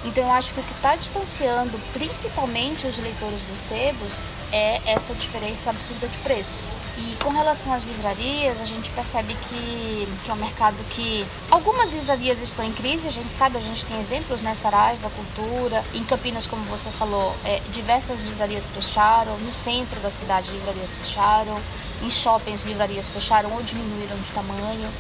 Então 0.05 0.25
eu 0.25 0.33
acho 0.33 0.53
que 0.55 0.61
o 0.61 0.63
que 0.63 0.73
está 0.73 0.97
distanciando 0.97 1.79
principalmente 1.93 2.87
os 2.87 2.99
leitores 2.99 3.41
dos 3.43 3.61
sebos 3.61 4.13
é 4.53 4.81
essa 4.87 5.15
diferença 5.15 5.71
absurda 5.71 6.07
de 6.07 6.19
preço. 6.19 6.61
E 6.99 7.17
com 7.25 7.31
relação 7.31 7.73
às 7.73 7.85
livrarias, 7.85 8.61
a 8.61 8.67
gente 8.67 8.91
percebe 8.91 9.35
que, 9.49 10.09
que 10.25 10.31
é 10.31 10.35
um 10.35 10.37
mercado 10.37 10.77
que 10.91 11.27
algumas 11.51 11.91
livrarias 11.93 12.43
estão 12.43 12.65
em 12.65 12.73
crise, 12.73 13.09
a 13.09 13.11
gente 13.11 13.33
sabe, 13.33 13.57
a 13.57 13.61
gente 13.61 13.87
tem 13.87 13.99
exemplos, 13.99 14.43
né? 14.43 14.55
Saraiva, 14.55 15.11
Cultura, 15.11 15.83
em 15.95 16.05
Campinas, 16.05 16.47
como 16.47 16.63
você 16.65 16.91
falou, 16.91 17.35
é, 17.47 17.61
diversas 17.71 18.21
livrarias 18.21 18.69
fecharam, 18.69 19.39
no 19.39 19.51
centro 19.51 19.99
da 20.01 20.11
cidade 20.11 20.51
livrarias 20.51 20.93
fecharam, 20.93 21.59
em 22.03 22.11
shoppings 22.11 22.65
livrarias 22.65 23.09
fecharam 23.09 23.51
ou 23.53 23.63
diminuíram 23.63 24.17
de 24.19 24.31
tamanho. 24.33 24.91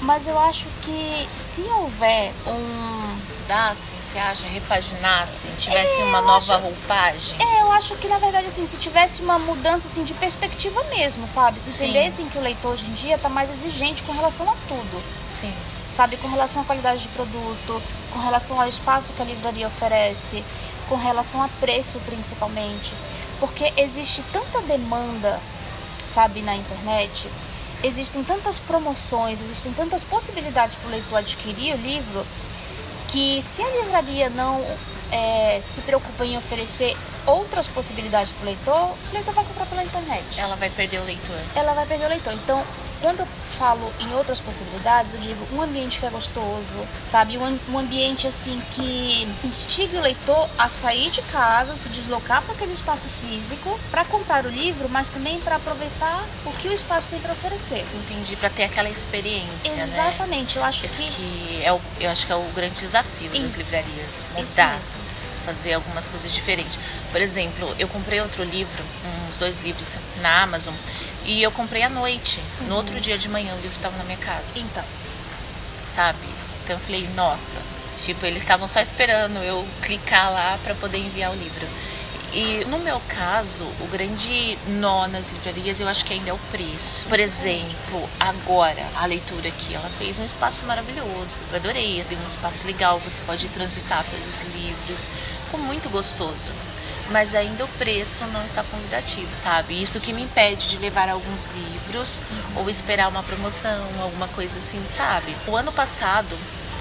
Mas 0.00 0.26
eu 0.28 0.38
acho 0.38 0.66
que 0.82 1.28
se 1.36 1.62
houver 1.62 2.32
um. 2.46 3.37
Mudassem, 3.48 3.94
você 3.98 4.18
acha? 4.18 4.46
Repaginassem, 4.46 5.50
tivesse 5.56 5.98
é, 5.98 6.04
uma 6.04 6.20
nova 6.20 6.56
acho, 6.56 6.64
roupagem? 6.64 7.38
É, 7.40 7.62
eu 7.62 7.72
acho 7.72 7.96
que 7.96 8.06
na 8.06 8.18
verdade, 8.18 8.46
assim, 8.46 8.66
se 8.66 8.76
tivesse 8.76 9.22
uma 9.22 9.38
mudança 9.38 9.88
assim, 9.88 10.04
de 10.04 10.12
perspectiva 10.12 10.84
mesmo, 10.84 11.26
sabe? 11.26 11.58
Se 11.58 11.82
entendessem 11.86 12.28
que 12.28 12.36
o 12.36 12.42
leitor 12.42 12.72
hoje 12.72 12.84
em 12.84 12.92
dia 12.92 13.14
está 13.14 13.30
mais 13.30 13.48
exigente 13.48 14.02
com 14.02 14.12
relação 14.12 14.50
a 14.50 14.54
tudo. 14.68 15.02
Sim. 15.24 15.50
Sabe, 15.90 16.18
com 16.18 16.28
relação 16.28 16.60
à 16.60 16.64
qualidade 16.66 17.00
de 17.00 17.08
produto, 17.08 17.82
com 18.12 18.18
relação 18.18 18.60
ao 18.60 18.68
espaço 18.68 19.14
que 19.14 19.22
a 19.22 19.24
livraria 19.24 19.66
oferece, 19.66 20.44
com 20.86 20.96
relação 20.96 21.42
a 21.42 21.48
preço 21.58 21.98
principalmente. 22.00 22.92
Porque 23.40 23.72
existe 23.78 24.22
tanta 24.30 24.60
demanda, 24.60 25.40
sabe, 26.04 26.42
na 26.42 26.54
internet 26.54 27.26
existem 27.82 28.24
tantas 28.24 28.58
promoções, 28.58 29.40
existem 29.40 29.72
tantas 29.72 30.02
possibilidades 30.02 30.74
para 30.74 30.88
o 30.88 30.90
leitor 30.90 31.18
adquirir 31.18 31.74
o 31.74 31.78
livro, 31.78 32.26
que 33.08 33.42
se 33.42 33.62
a 33.62 33.70
livraria 33.70 34.30
não 34.30 34.64
é, 35.10 35.58
se 35.60 35.80
preocupa 35.80 36.24
em 36.24 36.36
oferecer 36.36 36.96
outras 37.26 37.66
possibilidades 37.66 38.32
para 38.32 38.42
o 38.42 38.46
leitor, 38.46 38.94
o 39.10 39.12
leitor 39.12 39.34
vai 39.34 39.44
comprar 39.44 39.66
pela 39.66 39.84
internet. 39.84 40.24
Ela 40.38 40.56
vai 40.56 40.70
perder 40.70 41.00
o 41.00 41.04
leitor. 41.04 41.36
Ela 41.54 41.74
vai 41.74 41.86
perder 41.86 42.06
o 42.06 42.08
leitor. 42.08 42.32
Então, 42.34 42.62
quando 43.00 43.20
eu 43.20 43.28
falo 43.58 43.92
em 44.00 44.12
outras 44.14 44.40
possibilidades, 44.40 45.14
eu 45.14 45.20
digo 45.20 45.46
um 45.52 45.62
ambiente 45.62 45.98
que 46.00 46.06
é 46.06 46.10
gostoso, 46.10 46.76
sabe? 47.04 47.36
Um, 47.38 47.58
um 47.70 47.78
ambiente 47.78 48.26
assim 48.26 48.60
que 48.72 49.26
instiga 49.44 49.98
o 49.98 50.00
leitor 50.00 50.48
a 50.58 50.68
sair 50.68 51.10
de 51.10 51.22
casa, 51.22 51.74
se 51.74 51.88
deslocar 51.88 52.42
para 52.42 52.54
aquele 52.54 52.72
espaço 52.72 53.08
físico 53.08 53.78
para 53.90 54.04
comprar 54.04 54.44
o 54.46 54.48
livro, 54.48 54.88
mas 54.88 55.10
também 55.10 55.40
para 55.40 55.56
aproveitar 55.56 56.24
o 56.44 56.52
que 56.52 56.68
o 56.68 56.72
espaço 56.72 57.10
tem 57.10 57.18
para 57.20 57.32
oferecer. 57.32 57.84
Entendi, 57.94 58.36
para 58.36 58.50
ter 58.50 58.64
aquela 58.64 58.88
experiência, 58.88 59.74
né? 59.74 59.82
Exatamente, 59.82 60.56
né? 60.56 60.62
eu 60.62 60.66
acho 60.66 60.86
Esse 60.86 61.04
que... 61.04 61.10
que 61.12 61.62
é 61.64 61.72
o, 61.72 61.80
eu 62.00 62.10
acho 62.10 62.26
que 62.26 62.32
é 62.32 62.36
o 62.36 62.44
grande 62.54 62.74
desafio 62.74 63.30
Isso. 63.32 63.42
das 63.42 63.56
livrarias, 63.58 64.28
mudar 64.34 64.80
fazer 65.48 65.72
algumas 65.72 66.06
coisas 66.06 66.30
diferentes. 66.34 66.78
Por 67.10 67.22
exemplo, 67.22 67.74
eu 67.78 67.88
comprei 67.88 68.20
outro 68.20 68.44
livro, 68.44 68.84
uns 69.26 69.38
dois 69.38 69.62
livros 69.62 69.96
na 70.20 70.42
Amazon, 70.42 70.74
e 71.28 71.42
eu 71.42 71.52
comprei 71.52 71.82
à 71.82 71.90
noite. 71.90 72.40
Uhum. 72.60 72.68
No 72.68 72.76
outro 72.76 72.98
dia 72.98 73.18
de 73.18 73.28
manhã 73.28 73.52
o 73.54 73.60
livro 73.60 73.76
estava 73.76 73.96
na 73.98 74.04
minha 74.04 74.18
casa. 74.18 74.58
Então. 74.58 74.84
Sabe? 75.88 76.18
Então 76.64 76.76
eu 76.76 76.80
falei, 76.80 77.08
nossa, 77.14 77.60
tipo, 78.04 78.24
eles 78.26 78.42
estavam 78.42 78.66
só 78.66 78.80
esperando 78.80 79.38
eu 79.38 79.66
clicar 79.82 80.32
lá 80.32 80.58
para 80.64 80.74
poder 80.74 80.98
enviar 80.98 81.30
o 81.30 81.34
livro. 81.34 81.66
E 82.32 82.64
no 82.66 82.78
meu 82.78 83.00
caso, 83.08 83.64
o 83.80 83.86
grande 83.86 84.58
nó 84.66 85.06
nas 85.06 85.30
livrarias 85.30 85.80
eu 85.80 85.88
acho 85.88 86.04
que 86.04 86.12
ainda 86.12 86.30
é 86.30 86.32
o 86.32 86.38
preço. 86.50 87.06
Por 87.06 87.18
exemplo, 87.18 88.08
agora 88.20 88.86
a 88.96 89.06
leitura 89.06 89.48
aqui, 89.48 89.74
ela 89.74 89.88
fez 89.98 90.18
um 90.18 90.24
espaço 90.24 90.66
maravilhoso. 90.66 91.40
Eu 91.50 91.56
adorei, 91.56 92.04
deu 92.08 92.18
um 92.18 92.26
espaço 92.26 92.66
legal, 92.66 93.00
você 93.00 93.20
pode 93.22 93.48
transitar 93.48 94.04
pelos 94.04 94.42
livros, 94.42 95.06
ficou 95.46 95.60
muito 95.60 95.88
gostoso. 95.88 96.52
Mas 97.10 97.34
ainda 97.34 97.64
o 97.64 97.68
preço 97.68 98.24
não 98.26 98.44
está 98.44 98.62
convidativo, 98.62 99.30
sabe? 99.36 99.80
Isso 99.80 100.00
que 100.00 100.12
me 100.12 100.22
impede 100.22 100.70
de 100.70 100.78
levar 100.78 101.08
alguns 101.08 101.52
livros 101.52 102.22
uhum. 102.30 102.62
ou 102.62 102.70
esperar 102.70 103.08
uma 103.08 103.22
promoção, 103.22 103.86
alguma 104.00 104.28
coisa 104.28 104.58
assim, 104.58 104.84
sabe? 104.84 105.34
O 105.46 105.56
ano 105.56 105.72
passado 105.72 106.36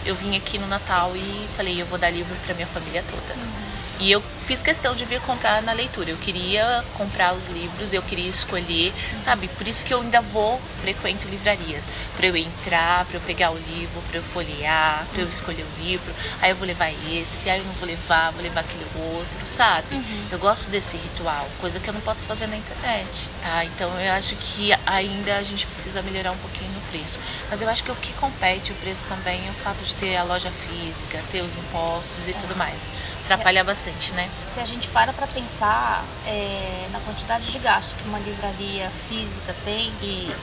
eu 0.06 0.16
vim 0.16 0.36
aqui 0.38 0.58
no 0.58 0.68
Natal 0.68 1.16
e 1.16 1.48
falei, 1.56 1.82
eu 1.82 1.86
vou 1.86 1.98
dar 1.98 2.10
livro 2.10 2.36
para 2.46 2.54
minha 2.56 2.68
família 2.68 3.04
toda. 3.10 3.34
Uhum. 3.40 3.68
E 4.00 4.12
eu 4.12 4.24
fiz 4.48 4.64
questão 4.64 4.96
de 4.96 5.04
vir 5.04 5.20
comprar 5.20 5.62
na 5.62 5.74
leitura. 5.74 6.10
Eu 6.10 6.16
queria 6.16 6.82
comprar 6.94 7.34
os 7.34 7.48
livros, 7.48 7.92
eu 7.92 8.02
queria 8.02 8.30
escolher, 8.30 8.94
sabe? 9.20 9.50
Por 9.50 9.68
isso 9.68 9.86
que 9.86 9.94
eu 9.94 10.00
ainda 10.00 10.22
vou, 10.22 10.58
frequento 10.80 11.28
livrarias. 11.28 11.84
Para 12.16 12.28
eu 12.28 12.38
entrar, 12.38 13.04
para 13.06 13.18
eu 13.18 13.22
pegar 13.22 13.52
o 13.52 13.58
livro, 13.58 14.02
para 14.08 14.20
eu 14.20 14.24
folhear, 14.24 15.06
para 15.12 15.22
eu 15.22 15.28
escolher 15.28 15.64
o 15.64 15.84
livro. 15.84 16.14
Aí 16.42 16.52
eu 16.52 16.56
vou 16.56 16.66
levar 16.66 16.90
esse, 17.12 17.50
aí 17.50 17.60
eu 17.60 17.66
não 17.66 17.74
vou 17.74 17.86
levar, 17.86 18.32
vou 18.32 18.42
levar 18.42 18.62
aquele 18.62 18.86
outro, 18.96 19.46
sabe? 19.46 19.94
Uhum. 19.94 20.28
Eu 20.32 20.40
gosto 20.40 20.70
desse 20.70 20.96
ritual, 20.96 21.46
coisa 21.60 21.82
que 21.82 21.90
eu 21.90 21.94
não 21.94 22.02
posso 22.02 22.26
fazer 22.26 22.48
na 22.48 22.56
internet, 22.56 23.30
tá? 23.44 23.66
Então 23.66 24.00
eu 24.00 24.14
acho 24.14 24.34
que 24.38 24.72
ainda 24.86 25.36
a 25.36 25.44
gente 25.44 25.68
precisa 25.68 26.02
melhorar 26.02 26.32
um 26.32 26.38
pouquinho 26.38 26.72
no 26.72 26.80
preço. 26.90 27.20
Mas 27.50 27.62
eu 27.62 27.68
acho 27.68 27.84
que 27.84 27.92
o 27.92 27.96
que 27.96 28.14
compete 28.14 28.72
o 28.72 28.76
preço 28.76 29.08
também 29.08 29.46
é 29.46 29.52
o 29.52 29.54
fato 29.54 29.84
de 29.84 29.94
ter 29.94 30.16
a 30.16 30.24
loja 30.24 30.50
física, 30.50 31.22
ter 31.30 31.42
os 31.42 31.58
impostos 31.58 32.30
e 32.30 32.34
tudo 32.34 32.56
mais. 32.56 32.90
Atrapalha 33.26 33.62
bastante, 33.62 34.14
né? 34.14 34.30
Se 34.46 34.60
a 34.60 34.66
gente 34.66 34.88
para 34.90 35.14
para 35.14 35.28
pensar 35.28 36.04
é, 36.26 36.88
na 36.92 37.00
quantidade 37.02 37.52
de 37.52 37.60
gasto 37.60 37.96
que 37.96 38.08
uma 38.08 38.20
livraria 38.20 38.90
física 39.08 39.56
tem 39.64 39.92
e 40.02 40.34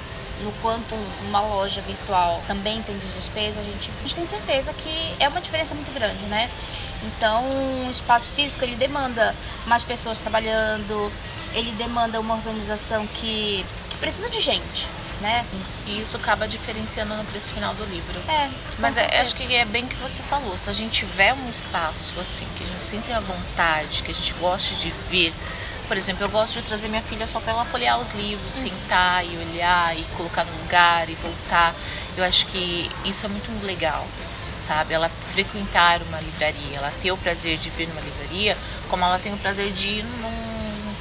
no 0.42 0.52
quanto 0.60 0.94
uma 1.26 1.40
loja 1.40 1.80
virtual 1.82 2.42
também 2.46 2.82
tem 2.82 2.96
de 2.98 3.06
despesa, 3.06 3.60
a 3.60 3.62
gente, 3.62 3.90
a 3.90 4.02
gente 4.02 4.16
tem 4.16 4.26
certeza 4.26 4.72
que 4.72 5.14
é 5.18 5.28
uma 5.28 5.40
diferença 5.40 5.74
muito 5.74 5.92
grande, 5.92 6.24
né? 6.26 6.50
Então, 7.04 7.44
o 7.86 7.90
espaço 7.90 8.30
físico 8.30 8.64
ele 8.64 8.76
demanda 8.76 9.34
mais 9.66 9.84
pessoas 9.84 10.20
trabalhando, 10.20 11.12
ele 11.54 11.72
demanda 11.72 12.18
uma 12.20 12.34
organização 12.34 13.06
que, 13.06 13.64
que 13.90 13.96
precisa 13.98 14.28
de 14.30 14.40
gente, 14.40 14.88
né? 15.20 15.44
E 15.86 16.00
isso 16.00 16.16
acaba 16.16 16.46
diferenciando 16.46 17.14
no 17.14 17.24
preço 17.24 17.52
final 17.52 17.74
do 17.74 17.84
livro. 17.84 18.20
É. 18.28 18.50
Mas 18.78 18.96
é, 18.96 19.20
acho 19.20 19.34
que 19.34 19.54
é 19.54 19.64
bem 19.64 19.86
que 19.86 19.96
você 19.96 20.22
falou. 20.22 20.56
Se 20.56 20.70
a 20.70 20.72
gente 20.72 21.00
tiver 21.00 21.32
um 21.34 21.48
espaço 21.48 22.18
assim, 22.20 22.46
que 22.56 22.64
a 22.64 22.66
gente 22.66 22.82
sinta 22.82 23.16
a 23.16 23.20
vontade, 23.20 24.02
que 24.02 24.10
a 24.10 24.14
gente 24.14 24.32
goste 24.34 24.76
de 24.76 24.90
ver. 25.10 25.32
Por 25.86 25.96
exemplo, 25.96 26.24
eu 26.24 26.30
gosto 26.30 26.58
de 26.60 26.64
trazer 26.64 26.88
minha 26.88 27.02
filha 27.02 27.26
só 27.26 27.40
para 27.40 27.52
ela 27.52 27.64
folhear 27.66 28.00
os 28.00 28.12
livros, 28.12 28.54
uhum. 28.54 28.70
sentar 28.70 29.24
e 29.26 29.36
olhar 29.36 29.96
e 29.96 30.02
colocar 30.16 30.44
no 30.44 30.52
lugar 30.62 31.10
e 31.10 31.14
voltar. 31.14 31.74
Eu 32.16 32.24
acho 32.24 32.46
que 32.46 32.90
isso 33.04 33.26
é 33.26 33.28
muito 33.28 33.50
legal 33.64 34.06
sabe? 34.60 34.94
Ela 34.94 35.10
frequentar 35.32 36.00
uma 36.02 36.18
livraria, 36.20 36.76
ela 36.76 36.90
ter 37.02 37.12
o 37.12 37.18
prazer 37.18 37.58
de 37.58 37.68
vir 37.68 37.86
numa 37.86 38.00
livraria, 38.00 38.56
como 38.88 39.04
ela 39.04 39.18
tem 39.18 39.34
o 39.34 39.36
prazer 39.36 39.70
de 39.72 39.88
ir 39.88 40.04
num 40.04 40.54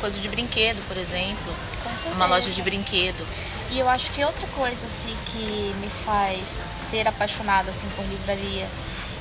coisa 0.04 0.20
de 0.20 0.28
brinquedo, 0.28 0.86
por 0.86 0.98
exemplo, 0.98 1.56
uma 2.14 2.26
loja 2.26 2.52
de 2.52 2.62
brinquedo. 2.62 3.26
E 3.74 3.80
eu 3.80 3.90
acho 3.90 4.12
que 4.12 4.24
outra 4.24 4.46
coisa 4.50 4.86
assim 4.86 5.16
que 5.26 5.74
me 5.82 5.90
faz 5.90 6.48
ser 6.48 7.08
apaixonada 7.08 7.72
assim 7.72 7.88
por 7.96 8.06
livraria 8.06 8.68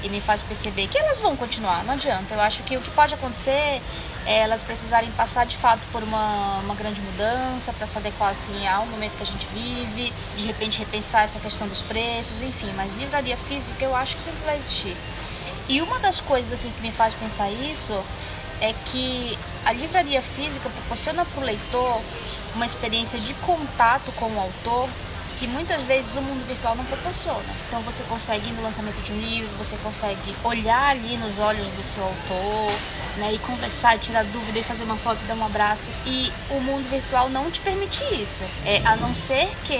e 0.02 0.10
me 0.10 0.20
faz 0.20 0.42
perceber 0.42 0.88
que 0.88 0.98
elas 0.98 1.20
vão 1.20 1.34
continuar, 1.34 1.82
não 1.84 1.94
adianta. 1.94 2.34
Eu 2.34 2.40
acho 2.40 2.62
que 2.64 2.76
o 2.76 2.80
que 2.82 2.90
pode 2.90 3.14
acontecer 3.14 3.80
é 4.26 4.40
elas 4.40 4.62
precisarem 4.62 5.10
passar 5.12 5.46
de 5.46 5.56
fato 5.56 5.80
por 5.90 6.02
uma, 6.02 6.58
uma 6.58 6.74
grande 6.74 7.00
mudança 7.00 7.72
para 7.72 7.86
se 7.86 7.96
adequar 7.96 8.28
assim 8.28 8.66
ao 8.68 8.84
momento 8.84 9.16
que 9.16 9.22
a 9.22 9.26
gente 9.26 9.46
vive, 9.54 10.12
de 10.36 10.46
repente 10.46 10.80
repensar 10.80 11.22
essa 11.22 11.40
questão 11.40 11.66
dos 11.66 11.80
preços, 11.80 12.42
enfim, 12.42 12.70
mas 12.76 12.92
livraria 12.92 13.38
física 13.38 13.82
eu 13.82 13.96
acho 13.96 14.16
que 14.16 14.22
sempre 14.22 14.44
vai 14.44 14.58
existir. 14.58 14.94
E 15.66 15.80
uma 15.80 15.98
das 15.98 16.20
coisas 16.20 16.52
assim 16.52 16.70
que 16.72 16.82
me 16.82 16.92
faz 16.92 17.14
pensar 17.14 17.50
isso 17.50 17.98
é 18.60 18.72
que 18.86 19.38
a 19.64 19.72
livraria 19.72 20.20
física 20.20 20.68
proporciona 20.68 21.24
para 21.24 21.40
o 21.40 21.44
leitor 21.44 22.00
uma 22.54 22.66
experiência 22.66 23.18
de 23.18 23.34
contato 23.34 24.12
com 24.12 24.26
o 24.26 24.40
autor 24.40 24.88
que 25.42 25.48
muitas 25.48 25.82
vezes 25.82 26.14
o 26.14 26.20
mundo 26.20 26.46
virtual 26.46 26.76
não 26.76 26.84
proporciona. 26.84 27.42
Então 27.66 27.80
você 27.80 28.04
consegue 28.04 28.48
ir 28.48 28.52
no 28.52 28.62
lançamento 28.62 29.02
de 29.02 29.10
um 29.10 29.18
livro, 29.18 29.50
você 29.58 29.76
consegue 29.78 30.36
olhar 30.44 30.90
ali 30.90 31.16
nos 31.16 31.40
olhos 31.40 31.68
do 31.72 31.82
seu 31.82 32.00
autor, 32.00 32.72
né, 33.16 33.32
e 33.32 33.38
conversar, 33.40 33.96
e 33.96 33.98
tirar 33.98 34.24
dúvida, 34.26 34.60
e 34.60 34.62
fazer 34.62 34.84
uma 34.84 34.96
foto, 34.96 35.20
e 35.24 35.26
dar 35.26 35.34
um 35.34 35.44
abraço. 35.44 35.90
E 36.06 36.32
o 36.48 36.60
mundo 36.60 36.88
virtual 36.88 37.28
não 37.28 37.50
te 37.50 37.60
permite 37.60 38.04
isso. 38.14 38.44
É, 38.64 38.82
a 38.84 38.94
não 38.94 39.12
ser 39.16 39.48
que 39.64 39.76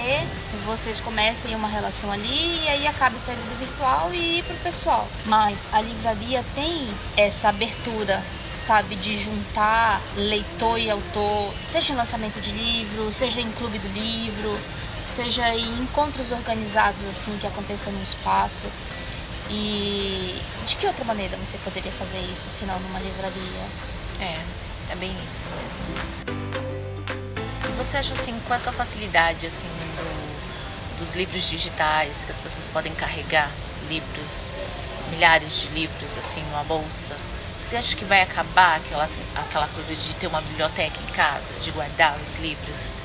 vocês 0.65 0.99
comecem 0.99 1.55
uma 1.55 1.69
relação 1.69 2.11
ali 2.11 2.65
e 2.65 2.67
aí 2.67 2.85
acabe 2.85 3.17
saindo 3.17 3.41
do 3.47 3.57
virtual 3.57 4.13
e 4.13 4.39
ir 4.39 4.43
pro 4.43 4.55
pessoal. 4.57 5.07
Mas 5.25 5.63
a 5.71 5.79
livraria 5.79 6.43
tem 6.55 6.89
essa 7.15 7.47
abertura 7.47 8.21
sabe, 8.63 8.95
de 8.95 9.17
juntar 9.17 10.01
leitor 10.15 10.79
e 10.79 10.89
autor, 10.89 11.53
seja 11.65 11.91
em 11.91 11.95
lançamento 11.97 12.39
de 12.39 12.51
livro, 12.51 13.11
seja 13.11 13.41
em 13.41 13.51
clube 13.51 13.77
do 13.77 13.87
livro, 13.89 14.57
seja 15.07 15.53
em 15.53 15.81
encontros 15.81 16.31
organizados 16.31 17.05
assim 17.05 17.37
que 17.39 17.45
aconteçam 17.45 17.91
no 17.91 18.01
espaço. 18.01 18.65
E 19.49 20.41
de 20.65 20.77
que 20.77 20.87
outra 20.87 21.03
maneira 21.03 21.35
você 21.35 21.57
poderia 21.57 21.91
fazer 21.91 22.19
isso, 22.31 22.49
se 22.49 22.63
não 22.63 22.79
numa 22.79 22.99
livraria? 22.99 23.67
É, 24.21 24.39
é 24.93 24.95
bem 24.95 25.13
isso 25.25 25.45
mesmo. 25.61 25.85
E 27.69 27.71
você 27.73 27.97
acha 27.97 28.13
assim, 28.13 28.39
com 28.47 28.53
essa 28.53 28.71
facilidade 28.71 29.45
assim 29.45 29.67
do, 29.67 30.99
dos 30.99 31.15
livros 31.15 31.49
digitais, 31.49 32.23
que 32.23 32.31
as 32.31 32.39
pessoas 32.39 32.69
podem 32.69 32.93
carregar 32.93 33.51
livros, 33.89 34.53
milhares 35.11 35.61
de 35.61 35.67
livros 35.67 36.17
assim 36.17 36.41
numa 36.43 36.63
bolsa, 36.63 37.13
você 37.63 37.77
acha 37.77 37.95
que 37.95 38.03
vai 38.03 38.21
acabar 38.21 38.75
aquela, 38.75 39.07
aquela 39.35 39.67
coisa 39.69 39.95
de 39.95 40.15
ter 40.17 40.27
uma 40.27 40.41
biblioteca 40.41 40.99
em 41.01 41.13
casa, 41.13 41.53
de 41.61 41.71
guardar 41.71 42.17
os 42.21 42.35
livros? 42.35 43.01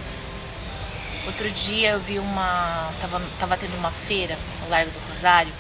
Outro 1.27 1.49
dia 1.51 1.91
eu 1.91 2.01
vi 2.01 2.19
uma. 2.19 2.91
Tava, 3.01 3.23
tava 3.39 3.57
tendo 3.57 3.77
uma 3.77 3.93
feira 3.93 4.37
no 4.63 4.69
Largo 4.69 4.91
do 4.91 4.99
Rosário 5.11 5.53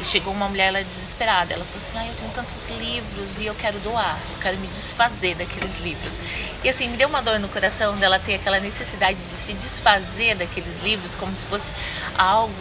e 0.00 0.04
chegou 0.04 0.32
uma 0.32 0.48
mulher 0.48 0.68
ela 0.68 0.82
desesperada. 0.82 1.54
Ela 1.54 1.64
falou 1.64 1.76
assim: 1.76 1.98
ah, 1.98 2.06
eu 2.06 2.14
tenho 2.14 2.30
tantos 2.30 2.70
livros 2.70 3.38
e 3.38 3.46
eu 3.46 3.54
quero 3.54 3.78
doar, 3.80 4.18
eu 4.32 4.40
quero 4.40 4.58
me 4.58 4.66
desfazer 4.66 5.36
daqueles 5.36 5.80
livros. 5.80 6.20
E 6.64 6.68
assim, 6.68 6.88
me 6.88 6.96
deu 6.96 7.08
uma 7.08 7.22
dor 7.22 7.38
no 7.38 7.48
coração 7.48 7.94
dela 7.96 8.18
ter 8.18 8.34
aquela 8.34 8.58
necessidade 8.58 9.18
de 9.18 9.24
se 9.24 9.52
desfazer 9.54 10.34
daqueles 10.34 10.82
livros 10.82 11.14
como 11.14 11.36
se 11.36 11.44
fosse 11.44 11.70
algo 12.18 12.52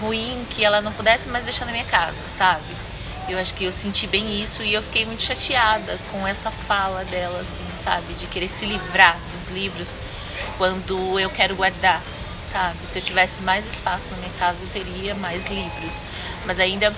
ruim 0.00 0.44
que 0.50 0.62
ela 0.62 0.82
não 0.82 0.92
pudesse 0.92 1.28
mais 1.30 1.44
deixar 1.44 1.64
na 1.64 1.72
minha 1.72 1.84
casa, 1.84 2.16
sabe? 2.28 2.79
Eu 3.30 3.38
acho 3.38 3.54
que 3.54 3.64
eu 3.64 3.70
senti 3.70 4.08
bem 4.08 4.42
isso 4.42 4.60
e 4.60 4.74
eu 4.74 4.82
fiquei 4.82 5.06
muito 5.06 5.22
chateada 5.22 5.96
com 6.10 6.26
essa 6.26 6.50
fala 6.50 7.04
dela, 7.04 7.40
assim, 7.40 7.64
sabe? 7.72 8.12
De 8.14 8.26
querer 8.26 8.48
se 8.48 8.66
livrar 8.66 9.16
dos 9.32 9.50
livros 9.50 9.96
quando 10.58 11.18
eu 11.20 11.30
quero 11.30 11.54
guardar, 11.54 12.02
sabe? 12.44 12.78
Se 12.82 12.98
eu 12.98 13.02
tivesse 13.02 13.40
mais 13.42 13.68
espaço 13.68 14.10
na 14.10 14.16
minha 14.18 14.32
casa, 14.32 14.64
eu 14.64 14.68
teria 14.70 15.14
mais 15.14 15.46
livros. 15.46 16.04
Mas 16.44 16.58
ainda 16.58 16.92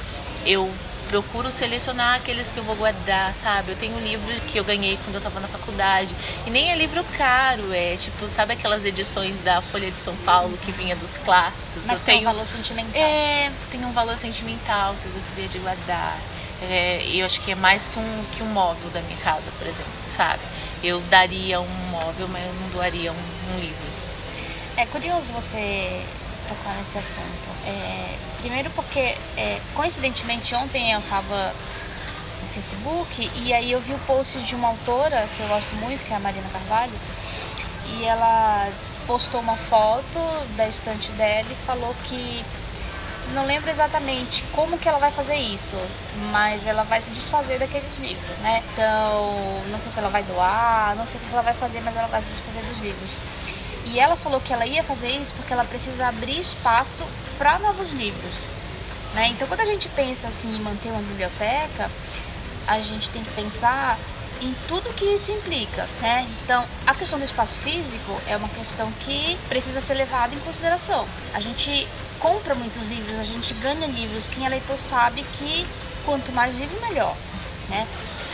eu 0.47 0.73
procuro 1.13 1.53
selecionar 1.53 2.15
aqueles 2.17 2.51
que 2.51 2.59
eu 2.59 2.65
vou 2.65 2.75
guardar, 2.75 3.35
sabe? 3.35 3.73
Eu 3.73 3.77
tenho 3.77 3.95
um 3.95 4.01
livro 4.01 4.33
que 4.47 4.59
eu 4.59 4.65
ganhei 4.65 4.97
quando 5.05 5.17
eu 5.17 5.19
estava 5.19 5.41
na 5.41 5.47
faculdade. 5.47 6.17
E 6.47 6.51
nem 6.51 6.73
é 6.73 6.75
livro 6.75 7.05
caro, 7.19 7.71
é 7.71 7.95
tipo, 7.97 8.31
sabe 8.31 8.55
aquelas 8.55 8.87
edições 8.87 9.43
da 9.43 9.61
Folha 9.61 9.91
de 9.91 10.01
São 10.01 10.17
Paulo 10.25 10.57
que 10.57 10.73
vinha 10.73 10.97
dos 10.97 11.19
clássicos? 11.19 11.87
Mas 11.87 12.01
eu 12.01 12.07
tem 12.07 12.17
tenho... 12.17 12.31
um 12.31 12.33
valor 12.33 12.47
sentimental. 12.47 12.93
É, 12.95 13.53
tem 13.71 13.85
um 13.85 13.93
valor 13.93 14.17
sentimental 14.17 14.95
que 15.03 15.05
eu 15.05 15.13
gostaria 15.13 15.47
de 15.47 15.59
guardar. 15.59 16.19
É, 16.63 17.05
eu 17.13 17.27
acho 17.27 17.43
que 17.43 17.53
é 17.53 17.55
mais 17.55 17.89
que 17.89 17.99
um, 17.99 18.25
que 18.33 18.43
um 18.43 18.47
móvel 18.47 18.89
da 18.89 19.03
minha 19.03 19.19
casa, 19.19 19.51
por 19.59 19.67
exemplo, 19.67 19.93
sabe? 20.03 20.41
Eu 20.83 21.03
daria 21.03 21.61
um 21.61 21.75
móvel, 21.91 22.27
mas 22.29 22.43
eu 22.47 22.55
não 22.55 22.69
doaria 22.71 23.13
um, 23.13 23.55
um 23.55 23.59
livro. 23.59 23.87
É 24.79 24.87
curioso 24.87 25.31
você 25.35 26.03
tocar 26.55 26.75
nesse 26.77 26.99
assunto. 26.99 27.49
É, 27.67 28.17
primeiro 28.41 28.71
porque, 28.71 29.17
é, 29.37 29.61
coincidentemente, 29.75 30.55
ontem 30.55 30.93
eu 30.93 31.01
estava 31.01 31.55
no 32.43 32.49
Facebook 32.49 33.31
e 33.37 33.53
aí 33.53 33.73
eu 33.73 33.81
vi 33.81 33.95
o 33.95 33.99
post 34.01 34.39
de 34.41 34.55
uma 34.55 34.69
autora 34.69 35.29
que 35.37 35.43
eu 35.43 35.49
gosto 35.49 35.75
muito, 35.77 36.05
que 36.05 36.13
é 36.13 36.17
a 36.17 36.21
Marina 36.21 36.49
Carvalho, 36.53 36.93
e 37.87 38.05
ela 38.05 38.69
postou 39.07 39.41
uma 39.41 39.57
foto 39.57 40.19
da 40.57 40.69
estante 40.69 41.11
dela 41.13 41.49
e 41.51 41.67
falou 41.67 41.95
que 42.05 42.45
não 43.35 43.47
lembro 43.47 43.71
exatamente 43.71 44.43
como 44.53 44.77
que 44.79 44.89
ela 44.89 44.99
vai 44.99 45.11
fazer 45.11 45.37
isso, 45.37 45.77
mas 46.31 46.67
ela 46.67 46.83
vai 46.83 47.01
se 47.01 47.11
desfazer 47.11 47.59
daqueles 47.59 47.99
livros, 47.99 48.37
né? 48.39 48.63
Então, 48.73 49.63
não 49.71 49.79
sei 49.79 49.91
se 49.91 49.99
ela 49.99 50.11
vai 50.11 50.23
doar, 50.23 50.95
não 50.97 51.07
sei 51.07 51.21
o 51.21 51.25
que 51.25 51.33
ela 51.33 51.43
vai 51.43 51.55
fazer, 51.55 51.81
mas 51.81 51.97
ela 51.97 52.09
vai 52.09 52.23
se 52.23 52.31
desfazer 52.31 52.63
dos 52.65 52.79
livros. 52.81 53.19
E 53.93 54.01
ela 54.01 54.17
falou 54.17 54.41
que 54.41 54.53
ela 54.53 54.67
ia 54.67 54.83
fazer 54.83 55.11
isso 55.11 55.35
porque 55.35 55.53
ela 55.53 55.65
precisa 55.65 56.09
abrir 56.09 56.41
espaço 56.41 57.05
para 57.37 57.59
novos 57.59 57.93
livros. 57.93 58.47
Né? 59.15 59.29
Então, 59.29 59.47
quando 59.47 59.61
a 59.61 59.67
gente 59.67 59.87
pensa 59.91 60.29
assim, 60.29 60.57
em 60.57 60.61
manter 60.61 60.89
uma 60.89 61.03
biblioteca, 61.03 61.91
a 62.67 62.81
gente 62.81 63.11
tem 63.11 63.23
que 63.23 63.31
pensar 63.33 63.99
em 64.41 64.55
tudo 64.67 64.93
que 64.95 65.05
isso 65.05 65.31
implica, 65.31 65.89
né? 66.01 66.27
Então, 66.43 66.67
a 66.87 66.95
questão 66.95 67.19
do 67.19 67.25
espaço 67.25 67.55
físico 67.57 68.21
é 68.27 68.37
uma 68.37 68.49
questão 68.49 68.91
que 69.01 69.39
precisa 69.49 69.81
ser 69.81 69.95
levada 69.95 70.35
em 70.35 70.39
consideração. 70.41 71.07
A 71.33 71.39
gente 71.39 71.87
compra 72.19 72.55
muitos 72.55 72.89
livros, 72.89 73.19
a 73.21 73.23
gente 73.23 73.55
ganha 73.55 73.87
livros. 73.87 74.27
Quem 74.27 74.45
é 74.45 74.49
leitor 74.49 74.79
sabe 74.79 75.23
que 75.35 75.67
quanto 76.05 76.33
mais 76.33 76.57
livro, 76.57 76.81
melhor, 76.81 77.17
né? 77.69 77.87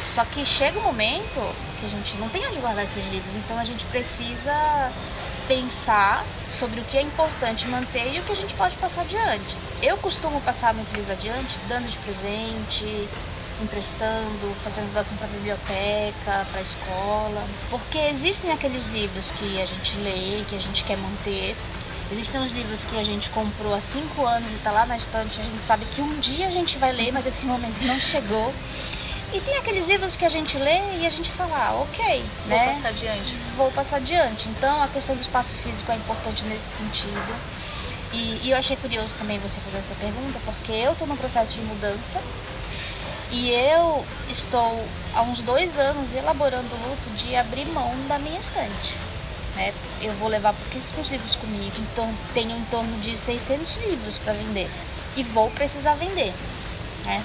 Só 0.02 0.24
que 0.24 0.46
chega 0.46 0.78
um 0.78 0.82
momento 0.82 1.40
que 1.80 1.86
a 1.86 1.88
gente 1.88 2.16
não 2.16 2.28
tem 2.28 2.46
onde 2.46 2.58
guardar 2.58 2.84
esses 2.84 3.06
livros, 3.10 3.34
então 3.34 3.58
a 3.58 3.64
gente 3.64 3.84
precisa 3.86 4.90
pensar 5.48 6.24
sobre 6.46 6.78
o 6.80 6.84
que 6.84 6.98
é 6.98 7.02
importante 7.02 7.66
manter 7.68 8.14
e 8.14 8.20
o 8.20 8.22
que 8.22 8.32
a 8.32 8.37
gente 8.37 8.54
pode 8.54 8.76
passar 8.76 9.00
adiante. 9.00 9.56
Eu 9.82 9.96
costumo 9.96 10.40
passar 10.42 10.74
muito 10.74 10.94
livro 10.94 11.12
adiante, 11.12 11.58
dando 11.66 11.88
de 11.88 11.96
presente, 11.98 13.08
emprestando, 13.62 14.54
fazendo 14.62 14.92
doação 14.92 15.16
para 15.16 15.26
a 15.26 15.30
biblioteca, 15.30 16.46
para 16.50 16.58
a 16.58 16.62
escola, 16.62 17.44
porque 17.70 17.98
existem 17.98 18.52
aqueles 18.52 18.87
livros 18.87 19.30
que 19.32 19.61
a 19.61 19.64
gente 19.64 19.96
lê, 19.96 20.44
que 20.46 20.54
a 20.54 20.61
gente 20.61 20.84
quer 20.84 20.98
manter. 20.98 21.56
Existem 22.12 22.40
os 22.42 22.52
livros 22.52 22.84
que 22.84 22.98
a 22.98 23.02
gente 23.02 23.28
comprou 23.30 23.74
há 23.74 23.80
cinco 23.80 24.24
anos 24.24 24.52
e 24.52 24.56
está 24.56 24.70
lá 24.70 24.87
na 24.87 24.96
estante, 24.96 25.40
a 25.40 25.44
gente 25.44 25.62
sabe 25.62 25.84
que 25.87 26.00
um 26.00 26.18
dia 26.20 26.46
a 26.46 26.50
gente 26.50 26.78
vai 26.78 26.92
ler, 26.92 27.12
mas 27.12 27.26
esse 27.26 27.44
momento 27.46 27.80
não 27.82 27.98
chegou. 27.98 28.54
E 29.32 29.40
tem 29.40 29.56
aqueles 29.58 29.88
livros 29.88 30.16
que 30.16 30.24
a 30.24 30.28
gente 30.28 30.56
lê 30.56 30.80
e 31.00 31.06
a 31.06 31.10
gente 31.10 31.30
fala, 31.30 31.54
ah, 31.54 31.74
ok, 31.82 32.24
Vou 32.46 32.56
né? 32.56 32.66
passar 32.66 32.88
adiante. 32.88 33.36
Vou 33.56 33.70
passar 33.70 33.96
adiante. 33.96 34.48
Então 34.48 34.82
a 34.82 34.88
questão 34.88 35.14
do 35.14 35.20
espaço 35.20 35.54
físico 35.54 35.92
é 35.92 35.96
importante 35.96 36.44
nesse 36.44 36.78
sentido. 36.78 37.34
E, 38.12 38.40
e 38.42 38.50
eu 38.50 38.56
achei 38.56 38.76
curioso 38.76 39.16
também 39.16 39.38
você 39.38 39.60
fazer 39.60 39.78
essa 39.78 39.94
pergunta, 39.96 40.40
porque 40.46 40.72
eu 40.72 40.92
estou 40.92 41.06
num 41.06 41.16
processo 41.16 41.54
de 41.54 41.60
mudança 41.60 42.22
e 43.30 43.50
eu 43.50 44.02
estou 44.30 44.82
há 45.14 45.20
uns 45.20 45.40
dois 45.40 45.78
anos 45.78 46.14
elaborando 46.14 46.74
o 46.74 46.88
luto 46.88 47.10
de 47.16 47.36
abrir 47.36 47.66
mão 47.66 47.92
da 48.08 48.18
minha 48.18 48.40
estante. 48.40 48.96
Né? 49.56 49.74
Eu 50.00 50.14
vou 50.14 50.28
levar 50.28 50.54
pouquíssimos 50.54 51.10
livros 51.10 51.36
comigo, 51.36 51.74
então 51.78 52.10
tenho 52.32 52.56
em 52.56 52.64
torno 52.66 52.98
de 53.00 53.14
600 53.14 53.76
livros 53.88 54.16
para 54.16 54.32
vender 54.32 54.70
e 55.16 55.22
vou 55.22 55.50
precisar 55.50 55.94
vender. 55.94 56.32
Né? 57.04 57.22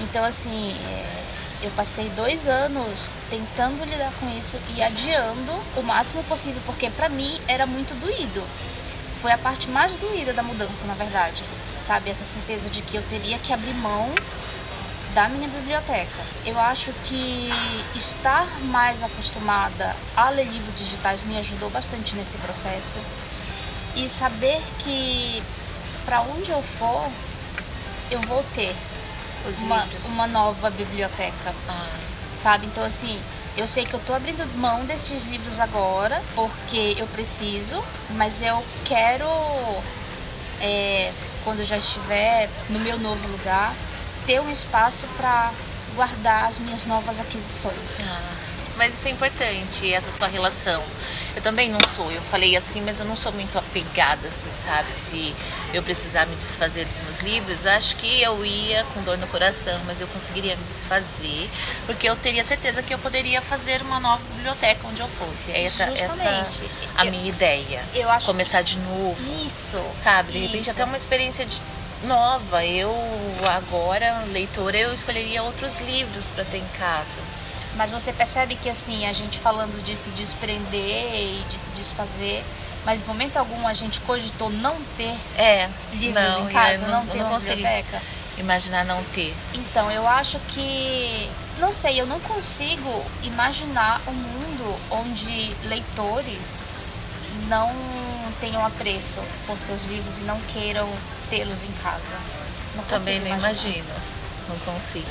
Então, 0.00 0.24
assim, 0.24 0.74
é, 0.88 1.19
eu 1.62 1.70
passei 1.72 2.08
dois 2.10 2.48
anos 2.48 3.12
tentando 3.28 3.84
lidar 3.84 4.12
com 4.18 4.30
isso 4.36 4.58
e 4.74 4.82
adiando 4.82 5.52
o 5.76 5.82
máximo 5.82 6.24
possível, 6.24 6.60
porque 6.64 6.88
para 6.90 7.08
mim 7.08 7.40
era 7.46 7.66
muito 7.66 7.94
doído. 8.00 8.42
Foi 9.20 9.30
a 9.32 9.38
parte 9.38 9.68
mais 9.68 9.94
doída 9.96 10.32
da 10.32 10.42
mudança, 10.42 10.86
na 10.86 10.94
verdade. 10.94 11.44
Sabe, 11.78 12.10
essa 12.10 12.24
certeza 12.24 12.70
de 12.70 12.80
que 12.80 12.96
eu 12.96 13.02
teria 13.02 13.38
que 13.38 13.52
abrir 13.52 13.74
mão 13.74 14.10
da 15.14 15.28
minha 15.28 15.48
biblioteca. 15.48 16.22
Eu 16.46 16.58
acho 16.58 16.92
que 17.04 17.50
estar 17.94 18.46
mais 18.62 19.02
acostumada 19.02 19.94
a 20.16 20.30
ler 20.30 20.44
livros 20.44 20.74
digitais 20.76 21.22
me 21.22 21.36
ajudou 21.38 21.68
bastante 21.68 22.14
nesse 22.16 22.38
processo. 22.38 22.98
E 23.96 24.08
saber 24.08 24.62
que 24.78 25.42
para 26.06 26.22
onde 26.22 26.50
eu 26.50 26.62
for, 26.62 27.10
eu 28.10 28.20
vou 28.20 28.42
ter 28.54 28.74
Os 29.48 29.60
uma, 29.60 29.84
livros. 29.84 30.06
uma 30.10 30.26
nova 30.26 30.70
biblioteca, 30.70 31.54
Ah, 31.68 31.86
sabe? 32.36 32.66
Então, 32.66 32.84
assim, 32.84 33.20
eu 33.56 33.66
sei 33.66 33.84
que 33.84 33.94
eu 33.94 34.00
tô 34.00 34.14
abrindo 34.14 34.44
mão 34.56 34.84
desses 34.84 35.24
livros 35.24 35.60
agora, 35.60 36.22
porque 36.34 36.94
eu 36.98 37.06
preciso, 37.08 37.82
mas 38.10 38.42
eu 38.42 38.64
quero, 38.84 39.26
é, 40.60 41.12
quando 41.44 41.60
eu 41.60 41.64
já 41.64 41.78
estiver 41.78 42.48
no 42.68 42.78
meu 42.78 42.98
novo 42.98 43.26
lugar, 43.28 43.74
ter 44.26 44.40
um 44.40 44.50
espaço 44.50 45.06
para 45.16 45.52
guardar 45.94 46.44
as 46.44 46.58
minhas 46.58 46.86
novas 46.86 47.18
aquisições. 47.20 48.00
ah. 48.02 48.39
Mas 48.80 48.94
isso 48.94 49.08
é 49.08 49.10
importante, 49.10 49.92
essa 49.92 50.10
sua 50.10 50.26
relação. 50.26 50.82
Eu 51.36 51.42
também 51.42 51.68
não 51.68 51.78
sou, 51.86 52.10
eu 52.10 52.22
falei 52.22 52.56
assim, 52.56 52.80
mas 52.80 52.98
eu 52.98 53.04
não 53.04 53.14
sou 53.14 53.30
muito 53.30 53.58
apegada, 53.58 54.26
assim, 54.26 54.48
sabe? 54.54 54.94
Se 54.94 55.36
eu 55.74 55.82
precisar 55.82 56.24
me 56.24 56.34
desfazer 56.34 56.86
dos 56.86 56.98
meus 57.02 57.20
livros, 57.20 57.66
acho 57.66 57.96
que 57.96 58.22
eu 58.22 58.42
ia 58.42 58.82
com 58.94 59.02
dor 59.02 59.18
no 59.18 59.26
coração, 59.26 59.78
mas 59.84 60.00
eu 60.00 60.06
conseguiria 60.08 60.56
me 60.56 60.64
desfazer, 60.64 61.50
porque 61.84 62.08
eu 62.08 62.16
teria 62.16 62.42
certeza 62.42 62.82
que 62.82 62.94
eu 62.94 62.98
poderia 62.98 63.42
fazer 63.42 63.82
uma 63.82 64.00
nova 64.00 64.22
biblioteca 64.34 64.88
onde 64.88 65.02
eu 65.02 65.08
fosse. 65.08 65.52
É 65.52 65.62
essa, 65.62 65.82
essa 65.84 66.48
a 66.96 67.04
Eu- 67.04 67.10
minha 67.12 67.28
ideia. 67.28 67.84
eu 67.94 68.08
acho- 68.10 68.24
Começar 68.24 68.62
de 68.62 68.78
novo. 68.78 69.44
Isso. 69.44 69.78
sabe? 69.98 70.32
De 70.32 70.38
repente 70.38 70.62
Isso. 70.62 70.70
até 70.70 70.84
uma 70.84 70.96
experiência 70.96 71.44
de- 71.44 71.60
nova. 72.04 72.64
Eu 72.64 72.90
agora, 73.46 74.24
leitora, 74.32 74.78
eu 74.78 74.94
escolheria 74.94 75.42
outros 75.42 75.80
livros 75.80 76.30
para 76.30 76.46
ter 76.46 76.56
em 76.56 76.66
casa. 76.78 77.20
Mas 77.76 77.90
você 77.90 78.12
percebe 78.12 78.56
que 78.56 78.68
assim, 78.68 79.06
a 79.06 79.12
gente 79.12 79.38
falando 79.38 79.82
de 79.84 79.96
se 79.96 80.10
desprender 80.10 81.14
e 81.14 81.44
de 81.48 81.58
se 81.58 81.70
desfazer, 81.70 82.44
mas 82.84 83.02
em 83.02 83.04
momento 83.06 83.36
algum 83.36 83.66
a 83.66 83.72
gente 83.74 84.00
cogitou 84.00 84.50
não 84.50 84.76
ter 84.96 85.14
É, 85.36 85.68
livros 85.92 86.34
não, 86.38 86.50
em 86.50 86.52
casa, 86.52 86.84
eu 86.84 86.90
não, 86.90 87.04
não, 87.04 87.06
ter 87.12 87.18
não 87.18 87.28
uma 87.30 87.38
biblioteca. 87.38 88.02
imaginar 88.38 88.84
não 88.84 89.02
ter. 89.04 89.34
Então, 89.54 89.90
eu 89.90 90.06
acho 90.06 90.38
que. 90.48 91.30
Não 91.58 91.72
sei, 91.72 92.00
eu 92.00 92.06
não 92.06 92.18
consigo 92.20 93.04
imaginar 93.22 94.00
um 94.06 94.12
mundo 94.12 94.76
onde 94.90 95.54
leitores 95.64 96.64
não 97.48 97.70
tenham 98.40 98.64
apreço 98.64 99.20
por 99.46 99.58
seus 99.60 99.84
livros 99.84 100.18
e 100.18 100.22
não 100.22 100.40
queiram 100.52 100.88
tê-los 101.28 101.64
em 101.64 101.72
casa. 101.82 102.14
Não 102.74 102.82
Também 102.84 103.20
não 103.20 103.26
imaginar. 103.26 103.76
imagino. 103.76 103.94
Não 104.48 104.58
consigo. 104.60 105.06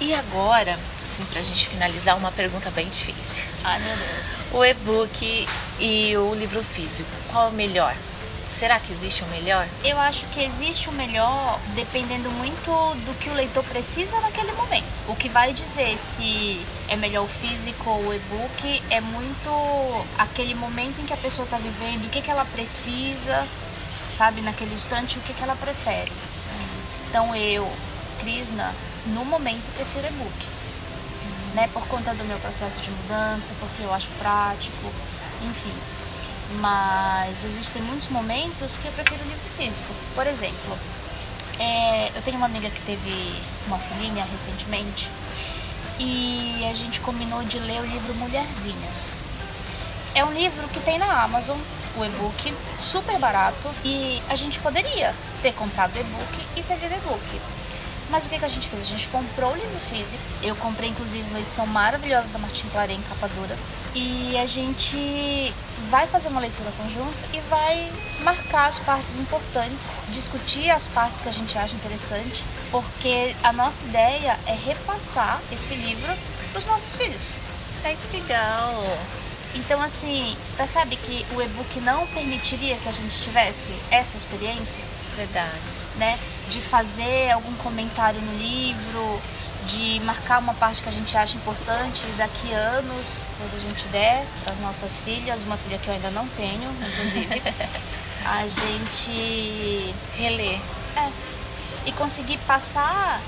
E 0.00 0.14
agora, 0.14 0.78
assim, 1.02 1.24
pra 1.24 1.40
gente 1.40 1.68
finalizar, 1.68 2.16
uma 2.16 2.30
pergunta 2.30 2.70
bem 2.70 2.88
difícil. 2.88 3.48
Ai, 3.64 3.80
meu 3.80 3.96
Deus. 3.96 4.38
O 4.52 4.64
e-book 4.64 5.48
e 5.80 6.16
o 6.16 6.34
livro 6.34 6.62
físico, 6.62 7.08
qual 7.32 7.46
é 7.46 7.48
o 7.48 7.52
melhor? 7.52 7.96
Será 8.48 8.78
que 8.78 8.92
existe 8.92 9.24
um 9.24 9.28
melhor? 9.28 9.66
Eu 9.82 9.98
acho 9.98 10.24
que 10.26 10.42
existe 10.42 10.88
o 10.88 10.92
melhor 10.92 11.58
dependendo 11.74 12.30
muito 12.30 12.70
do 13.04 13.18
que 13.18 13.28
o 13.28 13.34
leitor 13.34 13.64
precisa 13.64 14.20
naquele 14.20 14.52
momento. 14.52 14.86
O 15.08 15.16
que 15.16 15.28
vai 15.28 15.52
dizer 15.52 15.98
se 15.98 16.64
é 16.88 16.94
melhor 16.94 17.24
o 17.24 17.28
físico 17.28 17.90
ou 17.90 18.08
o 18.08 18.14
e-book 18.14 18.82
é 18.88 19.00
muito 19.00 20.06
aquele 20.16 20.54
momento 20.54 21.00
em 21.00 21.06
que 21.06 21.12
a 21.12 21.16
pessoa 21.16 21.44
está 21.44 21.58
vivendo, 21.58 22.06
o 22.06 22.08
que, 22.08 22.22
que 22.22 22.30
ela 22.30 22.44
precisa, 22.44 23.48
sabe, 24.08 24.40
naquele 24.42 24.74
instante, 24.74 25.18
o 25.18 25.22
que, 25.22 25.34
que 25.34 25.42
ela 25.42 25.56
prefere. 25.56 26.12
Então 27.08 27.34
eu, 27.34 27.68
Krishna, 28.20 28.72
no 29.14 29.24
momento 29.24 29.74
prefiro 29.74 30.06
e-book. 30.06 30.48
Né, 31.54 31.68
por 31.72 31.86
conta 31.88 32.12
do 32.14 32.24
meu 32.24 32.38
processo 32.38 32.80
de 32.80 32.90
mudança, 32.90 33.54
porque 33.58 33.82
eu 33.82 33.92
acho 33.94 34.10
prático, 34.18 34.92
enfim. 35.42 35.72
Mas 36.60 37.44
existem 37.44 37.80
muitos 37.82 38.08
momentos 38.08 38.76
que 38.76 38.86
eu 38.86 38.92
prefiro 38.92 39.22
livro 39.24 39.48
físico. 39.56 39.88
Por 40.14 40.26
exemplo, 40.26 40.78
é, 41.58 42.10
eu 42.14 42.22
tenho 42.22 42.36
uma 42.36 42.46
amiga 42.46 42.68
que 42.68 42.82
teve 42.82 43.42
uma 43.66 43.78
filhinha 43.78 44.24
recentemente 44.30 45.08
e 45.98 46.66
a 46.70 46.74
gente 46.74 47.00
combinou 47.00 47.42
de 47.42 47.58
ler 47.58 47.80
o 47.80 47.86
livro 47.86 48.14
Mulherzinhas. 48.14 49.12
É 50.14 50.24
um 50.24 50.32
livro 50.32 50.68
que 50.68 50.80
tem 50.80 50.98
na 50.98 51.22
Amazon, 51.22 51.58
o 51.96 52.04
e-book, 52.04 52.54
super 52.78 53.18
barato 53.18 53.70
e 53.84 54.22
a 54.28 54.36
gente 54.36 54.58
poderia 54.60 55.14
ter 55.42 55.52
comprado 55.52 55.96
o 55.96 56.00
e-book 56.00 56.46
e 56.56 56.62
ter 56.62 56.74
lido 56.74 56.92
o 56.92 56.98
e-book. 56.98 57.40
Mas 58.08 58.24
o 58.24 58.28
que, 58.28 58.38
que 58.38 58.44
a 58.44 58.48
gente 58.48 58.68
fez? 58.68 58.82
A 58.82 58.84
gente 58.84 59.08
comprou 59.08 59.52
o 59.52 59.56
livro 59.56 59.78
físico. 59.80 60.22
Eu 60.42 60.54
comprei, 60.56 60.90
inclusive, 60.90 61.28
uma 61.30 61.40
edição 61.40 61.66
maravilhosa 61.66 62.32
da 62.32 62.38
Martin 62.38 62.68
Claret 62.68 62.94
em 62.94 63.02
capa 63.02 63.28
dura. 63.28 63.56
E 63.94 64.38
a 64.38 64.46
gente 64.46 65.52
vai 65.90 66.06
fazer 66.06 66.28
uma 66.28 66.40
leitura 66.40 66.70
conjunta 66.76 67.16
e 67.32 67.40
vai 67.48 67.90
marcar 68.20 68.66
as 68.66 68.78
partes 68.78 69.18
importantes, 69.18 69.98
discutir 70.08 70.70
as 70.70 70.86
partes 70.88 71.20
que 71.20 71.28
a 71.28 71.32
gente 71.32 71.56
acha 71.58 71.74
interessante, 71.74 72.44
porque 72.70 73.34
a 73.42 73.52
nossa 73.52 73.84
ideia 73.86 74.38
é 74.46 74.54
repassar 74.54 75.40
esse 75.52 75.74
livro 75.74 76.12
para 76.52 76.58
os 76.58 76.66
nossos 76.66 76.94
filhos. 76.96 77.36
Ai, 77.84 77.96
que 77.96 78.16
legal! 78.16 78.82
Então, 79.54 79.80
assim, 79.80 80.36
percebe 80.56 80.96
que 80.96 81.24
o 81.34 81.40
e-book 81.40 81.80
não 81.80 82.06
permitiria 82.08 82.76
que 82.76 82.88
a 82.88 82.92
gente 82.92 83.20
tivesse 83.22 83.72
essa 83.90 84.16
experiência? 84.16 84.84
Verdade. 85.16 85.76
né? 85.96 86.18
De 86.48 86.60
fazer 86.60 87.30
algum 87.30 87.54
comentário 87.56 88.20
no 88.20 88.32
livro, 88.38 89.20
de 89.66 90.00
marcar 90.00 90.38
uma 90.38 90.54
parte 90.54 90.82
que 90.82 90.88
a 90.88 90.92
gente 90.92 91.16
acha 91.16 91.36
importante 91.36 92.04
daqui 92.16 92.54
a 92.54 92.58
anos, 92.58 93.22
quando 93.36 93.56
a 93.56 93.58
gente 93.58 93.88
der, 93.88 94.24
para 94.44 94.52
as 94.52 94.60
nossas 94.60 94.98
filhas, 95.00 95.42
uma 95.42 95.56
filha 95.56 95.78
que 95.78 95.88
eu 95.88 95.94
ainda 95.94 96.10
não 96.10 96.28
tenho, 96.28 96.70
inclusive, 96.70 97.42
a 98.24 98.46
gente 98.46 99.94
Reler. 100.16 100.60
é, 100.96 101.10
e 101.86 101.92
conseguir 101.92 102.38
passar 102.38 103.20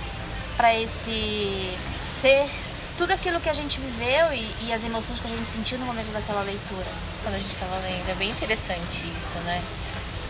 para 0.57 0.75
esse 0.75 1.77
ser 2.07 2.49
tudo 2.97 3.13
aquilo 3.13 3.41
que 3.41 3.49
a 3.49 3.53
gente 3.53 3.79
viveu 3.81 4.33
e, 4.33 4.67
e 4.67 4.73
as 4.73 4.83
emoções 4.83 5.21
que 5.21 5.27
a 5.27 5.31
gente 5.31 5.47
sentiu 5.47 5.79
no 5.79 5.87
momento 5.87 6.13
daquela 6.13 6.43
leitura. 6.43 6.87
Quando 7.23 7.35
a 7.35 7.39
gente 7.39 7.51
estava 7.51 7.77
lendo. 7.77 8.11
É 8.11 8.15
bem 8.15 8.31
interessante 8.31 9.07
isso, 9.17 9.39
né? 9.41 9.63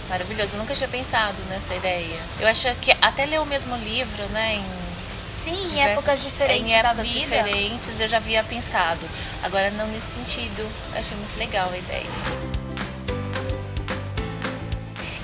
Maravilhoso. 0.08 0.54
Eu 0.54 0.60
nunca 0.60 0.74
tinha 0.74 0.88
pensado 0.88 1.36
nessa 1.48 1.74
ideia. 1.74 2.18
Eu 2.40 2.48
acho 2.48 2.74
que 2.76 2.92
até 3.02 3.26
ler 3.26 3.40
o 3.40 3.46
mesmo 3.46 3.76
livro, 3.76 4.24
né? 4.30 4.54
Em 4.54 4.88
Sim, 5.34 5.68
em 5.72 5.80
épocas 5.80 6.22
diferentes 6.22 6.66
em 6.66 6.74
épocas 6.74 7.08
diferentes 7.08 8.00
eu 8.00 8.08
já 8.08 8.16
havia 8.16 8.42
pensado. 8.42 9.08
Agora 9.42 9.70
não 9.70 9.86
nesse 9.88 10.14
sentido. 10.14 10.68
Eu 10.92 10.98
achei 10.98 11.16
muito 11.16 11.38
legal 11.38 11.70
a 11.72 11.78
ideia. 11.78 12.06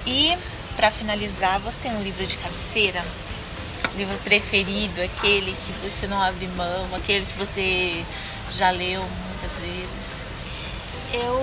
E 0.06 0.36
para 0.76 0.90
finalizar, 0.90 1.58
você 1.60 1.82
tem 1.82 1.92
um 1.92 2.02
livro 2.02 2.26
de 2.26 2.36
cabeceira? 2.36 3.02
livro 3.96 4.16
preferido, 4.18 5.00
aquele 5.02 5.52
que 5.52 5.72
você 5.88 6.06
não 6.06 6.20
abre 6.20 6.46
mão, 6.48 6.94
aquele 6.94 7.24
que 7.24 7.34
você 7.34 8.04
já 8.50 8.70
leu 8.70 9.02
muitas 9.28 9.60
vezes? 9.60 10.26
Eu 11.12 11.36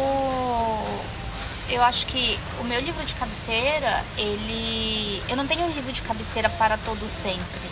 eu 1.71 1.81
acho 1.81 2.05
que 2.05 2.37
o 2.59 2.65
meu 2.65 2.79
livro 2.81 3.03
de 3.05 3.15
cabeceira, 3.15 4.03
ele 4.17 5.23
eu 5.29 5.37
não 5.37 5.47
tenho 5.47 5.63
um 5.63 5.69
livro 5.71 5.91
de 5.91 6.01
cabeceira 6.01 6.49
para 6.49 6.77
todo 6.77 7.09
sempre, 7.09 7.69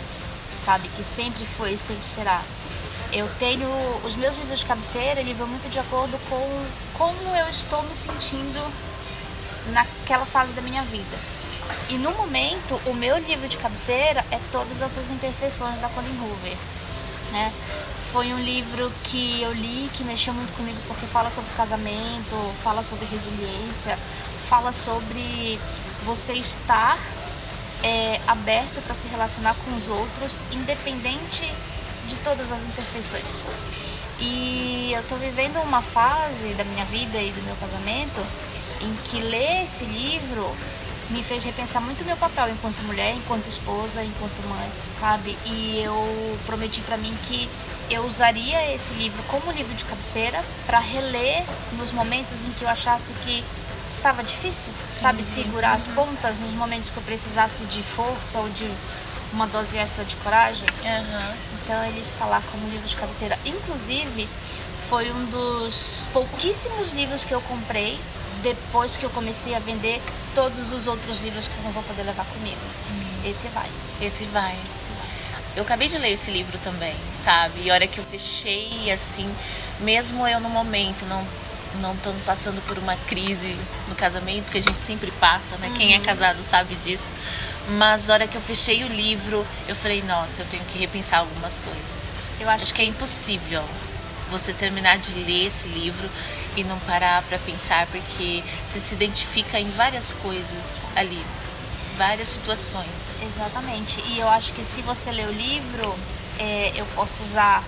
sabe, 0.58 0.88
que 0.96 1.04
sempre 1.04 1.44
foi 1.44 1.72
e 1.72 1.78
sempre 1.78 2.08
será. 2.08 2.42
Eu 3.12 3.28
tenho 3.38 3.68
os 4.04 4.16
meus 4.16 4.38
livros 4.38 4.60
de 4.60 4.66
cabeceira, 4.66 5.20
ele 5.20 5.34
vão 5.34 5.46
muito 5.46 5.68
de 5.68 5.78
acordo 5.78 6.18
com 6.28 6.66
como 6.96 7.36
eu 7.36 7.48
estou 7.50 7.82
me 7.82 7.94
sentindo 7.94 8.72
naquela 9.72 10.24
fase 10.24 10.54
da 10.54 10.62
minha 10.62 10.82
vida. 10.82 11.18
E 11.90 11.94
no 11.94 12.12
momento, 12.12 12.80
o 12.86 12.94
meu 12.94 13.18
livro 13.18 13.48
de 13.48 13.58
cabeceira 13.58 14.24
é 14.30 14.38
Todas 14.50 14.80
as 14.80 14.92
Suas 14.92 15.10
Imperfeições 15.10 15.78
da 15.78 15.88
Colin 15.88 16.18
Hoover, 16.20 16.56
né? 17.32 17.52
Foi 18.12 18.26
um 18.34 18.40
livro 18.40 18.92
que 19.04 19.40
eu 19.40 19.52
li 19.52 19.88
que 19.94 20.02
mexeu 20.02 20.34
muito 20.34 20.52
comigo 20.56 20.78
porque 20.88 21.06
fala 21.06 21.30
sobre 21.30 21.48
casamento, 21.56 22.34
fala 22.60 22.82
sobre 22.82 23.06
resiliência, 23.06 23.96
fala 24.48 24.72
sobre 24.72 25.60
você 26.04 26.32
estar 26.32 26.98
é, 27.84 28.20
aberto 28.26 28.82
para 28.82 28.94
se 28.94 29.06
relacionar 29.06 29.54
com 29.64 29.76
os 29.76 29.88
outros, 29.88 30.42
independente 30.50 31.54
de 32.08 32.16
todas 32.16 32.50
as 32.50 32.64
imperfeições. 32.64 33.44
E 34.18 34.90
eu 34.92 35.02
estou 35.02 35.16
vivendo 35.16 35.60
uma 35.62 35.80
fase 35.80 36.48
da 36.54 36.64
minha 36.64 36.84
vida 36.86 37.16
e 37.16 37.30
do 37.30 37.42
meu 37.42 37.54
casamento 37.56 38.20
em 38.80 38.92
que 39.04 39.20
ler 39.20 39.62
esse 39.62 39.84
livro 39.84 40.50
me 41.10 41.22
fez 41.22 41.44
repensar 41.44 41.80
muito 41.80 42.04
meu 42.04 42.16
papel 42.16 42.48
enquanto 42.50 42.76
mulher, 42.82 43.14
enquanto 43.14 43.48
esposa, 43.48 44.02
enquanto 44.02 44.48
mãe, 44.48 44.70
sabe? 44.98 45.36
E 45.46 45.80
eu 45.80 46.38
prometi 46.46 46.80
para 46.82 46.96
mim 46.96 47.16
que 47.26 47.48
eu 47.90 48.04
usaria 48.04 48.72
esse 48.72 48.94
livro 48.94 49.22
como 49.24 49.50
livro 49.50 49.74
de 49.74 49.84
cabeceira 49.84 50.42
para 50.64 50.78
reler 50.78 51.44
nos 51.72 51.90
momentos 51.90 52.46
em 52.46 52.52
que 52.52 52.62
eu 52.62 52.68
achasse 52.68 53.12
que 53.24 53.44
estava 53.92 54.22
difícil, 54.22 54.72
sabe? 55.00 55.18
Uhum. 55.18 55.24
Segurar 55.24 55.72
as 55.72 55.88
pontas 55.88 56.38
nos 56.38 56.52
momentos 56.52 56.90
que 56.90 56.96
eu 56.96 57.02
precisasse 57.02 57.64
de 57.64 57.82
força 57.82 58.38
ou 58.38 58.48
de 58.50 58.70
uma 59.32 59.46
dose 59.48 59.76
extra 59.76 60.04
de 60.04 60.14
coragem. 60.16 60.68
Uhum. 60.84 61.34
Então 61.62 61.84
ele 61.84 62.00
está 62.00 62.24
lá 62.26 62.40
como 62.52 62.68
livro 62.68 62.86
de 62.86 62.96
cabeceira. 62.96 63.36
Inclusive, 63.44 64.28
foi 64.88 65.10
um 65.10 65.24
dos 65.26 66.04
pouquíssimos 66.12 66.92
livros 66.92 67.24
que 67.24 67.32
eu 67.32 67.40
comprei 67.42 68.00
depois 68.42 68.96
que 68.96 69.04
eu 69.04 69.10
comecei 69.10 69.54
a 69.54 69.58
vender 69.58 70.00
todos 70.34 70.72
os 70.72 70.86
outros 70.86 71.20
livros 71.20 71.48
que 71.48 71.56
eu 71.58 71.64
não 71.64 71.72
vou 71.72 71.82
poder 71.82 72.04
levar 72.04 72.24
comigo. 72.26 72.60
Hum. 72.90 73.28
Esse 73.28 73.48
vai. 73.48 73.68
Esse 74.00 74.24
vai. 74.26 74.56
Esse 74.76 74.92
vai. 74.92 75.09
Eu 75.60 75.64
acabei 75.64 75.88
de 75.88 75.98
ler 75.98 76.12
esse 76.12 76.30
livro 76.30 76.56
também, 76.64 76.96
sabe? 77.14 77.64
E 77.64 77.70
a 77.70 77.74
hora 77.74 77.86
que 77.86 78.00
eu 78.00 78.04
fechei, 78.04 78.90
assim, 78.90 79.30
mesmo 79.80 80.26
eu 80.26 80.40
no 80.40 80.48
momento 80.48 81.04
não 81.04 81.22
não 81.82 81.92
estando 81.92 82.24
passando 82.24 82.62
por 82.66 82.78
uma 82.78 82.96
crise 82.96 83.54
no 83.86 83.94
casamento, 83.94 84.50
que 84.50 84.56
a 84.56 84.62
gente 84.62 84.80
sempre 84.80 85.10
passa, 85.12 85.58
né? 85.58 85.68
Uhum. 85.68 85.74
Quem 85.74 85.92
é 85.92 85.98
uhum. 85.98 86.02
casado 86.02 86.42
sabe 86.42 86.74
disso. 86.76 87.14
Mas 87.68 88.08
a 88.08 88.14
hora 88.14 88.26
que 88.26 88.36
eu 88.36 88.40
fechei 88.40 88.82
o 88.84 88.88
livro, 88.88 89.46
eu 89.68 89.76
falei, 89.76 90.02
nossa, 90.02 90.40
eu 90.40 90.46
tenho 90.46 90.64
que 90.64 90.78
repensar 90.78 91.18
algumas 91.18 91.60
coisas. 91.60 92.24
Eu 92.40 92.48
acho, 92.48 92.64
acho 92.64 92.74
que 92.74 92.80
é 92.80 92.86
impossível 92.86 93.62
você 94.30 94.54
terminar 94.54 94.96
de 94.96 95.12
ler 95.12 95.46
esse 95.46 95.68
livro 95.68 96.08
e 96.56 96.64
não 96.64 96.78
parar 96.80 97.22
para 97.24 97.38
pensar, 97.38 97.86
porque 97.88 98.42
você 98.64 98.80
se 98.80 98.94
identifica 98.94 99.60
em 99.60 99.70
várias 99.70 100.14
coisas 100.14 100.90
ali, 100.96 101.22
várias 102.00 102.28
situações. 102.28 103.20
Exatamente. 103.22 104.02
E 104.06 104.18
eu 104.18 104.28
acho 104.30 104.54
que 104.54 104.64
se 104.64 104.80
você 104.80 105.12
ler 105.12 105.26
o 105.26 105.32
livro, 105.32 105.94
é, 106.38 106.72
eu 106.74 106.86
posso 106.94 107.22
usar 107.22 107.62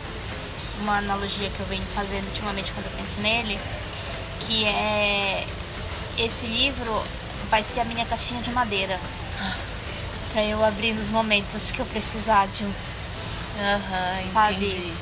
uma 0.81 0.97
analogia 0.97 1.51
que 1.51 1.61
eu 1.61 1.66
venho 1.66 1.85
fazendo 1.95 2.27
ultimamente 2.29 2.73
quando 2.73 2.87
eu 2.87 2.92
penso 2.92 3.21
nele, 3.21 3.61
que 4.40 4.64
é 4.64 5.47
esse 6.16 6.47
livro 6.47 7.05
vai 7.51 7.62
ser 7.62 7.81
a 7.81 7.85
minha 7.85 8.07
caixinha 8.07 8.40
de 8.40 8.51
madeira. 8.51 8.99
Pra 10.33 10.42
eu 10.42 10.64
abrir 10.64 10.95
nos 10.95 11.11
momentos 11.11 11.71
que 11.71 11.81
eu 11.81 11.85
precisar 11.85 12.47
de 12.49 12.64
um. 12.64 12.68
Uhum, 12.68 14.29
sabe? 14.29 14.64
Entendi. 14.64 14.95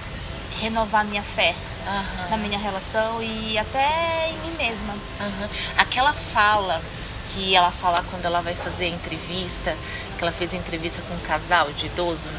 Renovar 0.60 1.04
minha 1.04 1.22
fé 1.22 1.54
uhum. 1.86 2.30
na 2.30 2.36
minha 2.36 2.58
relação 2.58 3.22
e 3.22 3.56
até 3.56 3.88
Sim. 4.08 4.34
em 4.34 4.50
mim 4.50 4.56
mesma. 4.56 4.92
Uhum. 4.92 5.48
Aquela 5.78 6.12
fala 6.12 6.82
que 7.26 7.54
ela 7.54 7.70
fala 7.70 8.04
quando 8.10 8.24
ela 8.26 8.40
vai 8.40 8.54
fazer 8.54 8.86
a 8.86 8.88
entrevista, 8.88 9.76
que 10.16 10.24
ela 10.24 10.32
fez 10.32 10.52
a 10.54 10.56
entrevista 10.56 11.02
com 11.08 11.14
um 11.14 11.20
casal 11.20 11.70
de 11.72 11.86
idoso, 11.86 12.30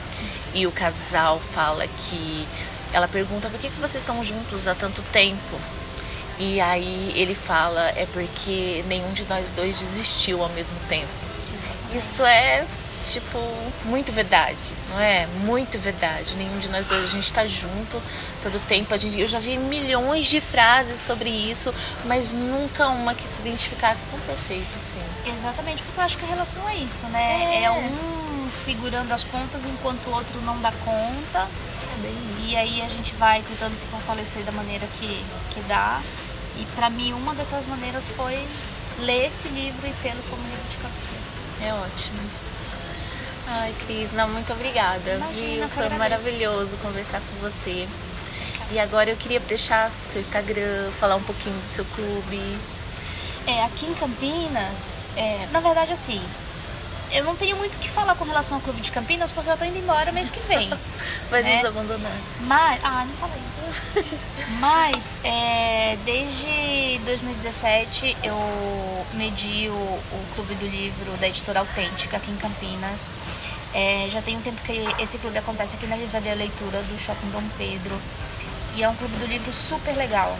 e 0.54 0.68
o 0.68 0.72
casal 0.72 1.40
fala 1.40 1.88
que 1.88 2.48
ela 2.94 3.08
pergunta 3.08 3.50
por 3.50 3.60
que, 3.60 3.70
que 3.70 3.80
vocês 3.80 4.04
estão 4.04 4.22
juntos 4.24 4.68
há 4.68 4.76
tanto 4.76 5.02
tempo. 5.04 5.60
E 6.40 6.60
aí 6.60 7.14
ele 7.16 7.36
fala 7.36 7.82
é 7.96 8.08
porque 8.12 8.84
nenhum 8.88 9.14
de 9.14 9.26
nós 9.26 9.52
dois 9.52 9.80
desistiu 9.80 10.44
ao 10.44 10.50
mesmo 10.50 10.78
tempo. 10.90 11.12
Isso 11.94 12.26
é 12.26 12.66
tipo, 13.04 13.38
muito 13.86 14.12
verdade, 14.12 14.74
não 14.90 15.00
é? 15.00 15.28
Muito 15.44 15.78
verdade. 15.80 16.36
Nenhum 16.38 16.58
de 16.58 16.70
nós 16.70 16.88
dois, 16.88 17.04
a 17.04 17.08
gente 17.08 17.32
tá 17.32 17.46
junto 17.46 18.02
todo 18.42 18.60
tempo. 18.68 18.94
A 18.94 18.98
gente, 18.98 19.20
eu 19.20 19.28
já 19.28 19.40
vi 19.40 19.58
milhões 19.58 20.28
de 20.28 20.42
frases 20.42 21.00
sobre 21.00 21.30
isso, 21.30 21.74
mas 22.06 22.34
nunca 22.34 22.88
uma 22.88 23.14
que 23.14 23.28
se 23.28 23.42
identificasse 23.42 24.08
tão 24.08 24.20
perfeito, 24.20 24.76
assim. 24.76 25.02
Exatamente, 25.26 25.84
porque 25.84 26.00
eu 26.00 26.04
acho 26.04 26.18
que 26.18 26.26
a 26.26 26.28
relação 26.28 26.68
é 26.70 26.76
isso, 26.76 27.06
né? 27.08 27.62
É, 27.62 27.64
é 27.64 27.72
um 27.72 28.50
segurando 28.50 29.12
as 29.12 29.24
pontas 29.24 29.66
enquanto 29.66 30.08
o 30.08 30.12
outro 30.12 30.42
não 30.42 30.60
dá 30.62 30.72
conta. 30.84 31.48
É. 32.04 32.32
E 32.44 32.56
aí 32.56 32.82
a 32.82 32.88
gente 32.88 33.14
vai 33.16 33.42
tentando 33.44 33.76
se 33.76 33.86
fortalecer 33.88 34.44
da 34.44 34.52
maneira 34.52 34.88
que, 35.00 35.26
que 35.52 35.62
dá. 35.62 36.02
E 36.58 36.66
para 36.76 36.90
mim, 36.90 37.14
uma 37.14 37.34
dessas 37.34 37.66
maneiras 37.66 38.10
foi 38.10 38.46
ler 39.00 39.28
esse 39.28 39.48
livro 39.48 39.88
e 39.88 39.94
tê-lo 40.04 40.22
como 40.30 40.42
livro 40.44 40.70
de 40.70 40.78
cabeceira. 40.78 41.22
É 41.64 41.74
ótimo. 41.74 42.20
Ai, 43.54 43.76
Cris, 43.86 44.14
não, 44.14 44.30
muito 44.30 44.54
obrigada. 44.54 45.16
Imagina, 45.16 45.68
viu? 45.68 45.70
Foi 45.70 45.90
maravilhoso 45.90 46.78
conversar 46.78 47.20
com 47.20 47.36
você. 47.42 47.86
E 48.72 48.80
agora 48.80 49.10
eu 49.10 49.18
queria 49.18 49.42
deixar 49.42 49.92
seu 49.92 50.22
Instagram, 50.22 50.90
falar 50.92 51.18
um 51.18 51.24
pouquinho 51.24 51.60
do 51.60 51.68
seu 51.68 51.84
clube. 51.84 52.58
É, 53.46 53.66
aqui 53.66 53.86
em 53.86 53.94
Campinas, 53.94 55.06
é, 55.18 55.48
na 55.52 55.60
verdade 55.60 55.92
assim, 55.92 56.22
eu 57.12 57.26
não 57.26 57.36
tenho 57.36 57.58
muito 57.58 57.76
o 57.76 57.80
que 57.80 57.90
falar 57.90 58.16
com 58.16 58.24
relação 58.24 58.58
ao 58.58 58.64
Clube 58.64 58.80
de 58.80 58.92
Campinas, 58.92 59.32
porque 59.32 59.50
eu 59.50 59.58
tô 59.58 59.66
indo 59.66 59.78
embora 59.78 60.12
mês 60.12 60.32
que 60.32 60.40
vem. 60.42 60.70
Vai 61.30 61.44
né? 61.44 61.56
nos 61.56 61.66
abandonar. 61.66 62.12
Mas, 62.42 62.80
ah, 62.84 63.06
não 63.06 63.14
falei 63.16 63.42
isso. 63.52 64.18
Mas, 64.60 65.18
é, 65.24 65.98
desde 66.06 67.00
2017, 67.04 68.16
eu 68.24 69.06
medi 69.14 69.68
o, 69.68 69.74
o 69.74 70.26
Clube 70.36 70.56
do 70.56 70.66
Livro 70.68 71.18
da 71.18 71.28
Editora 71.28 71.60
Autêntica 71.60 72.18
aqui 72.18 72.32
em 72.32 72.38
Campinas. 72.38 73.10
É, 73.74 74.08
já 74.10 74.22
tem 74.22 74.38
um 74.38 74.42
tempo 74.42 74.62
que 74.62 74.74
esse 75.02 75.18
clube 75.18 75.38
acontece 75.38 75.76
aqui 75.76 75.88
na 75.88 75.96
Livraria 75.96 76.36
Leitura 76.36 76.82
do 76.84 77.00
Shopping 77.00 77.30
Dom 77.30 77.44
Pedro. 77.58 78.00
E 78.76 78.84
é 78.84 78.90
um 78.90 78.96
clube 78.96 79.16
do 79.18 79.26
livro 79.26 79.54
super 79.54 79.96
legal, 79.96 80.38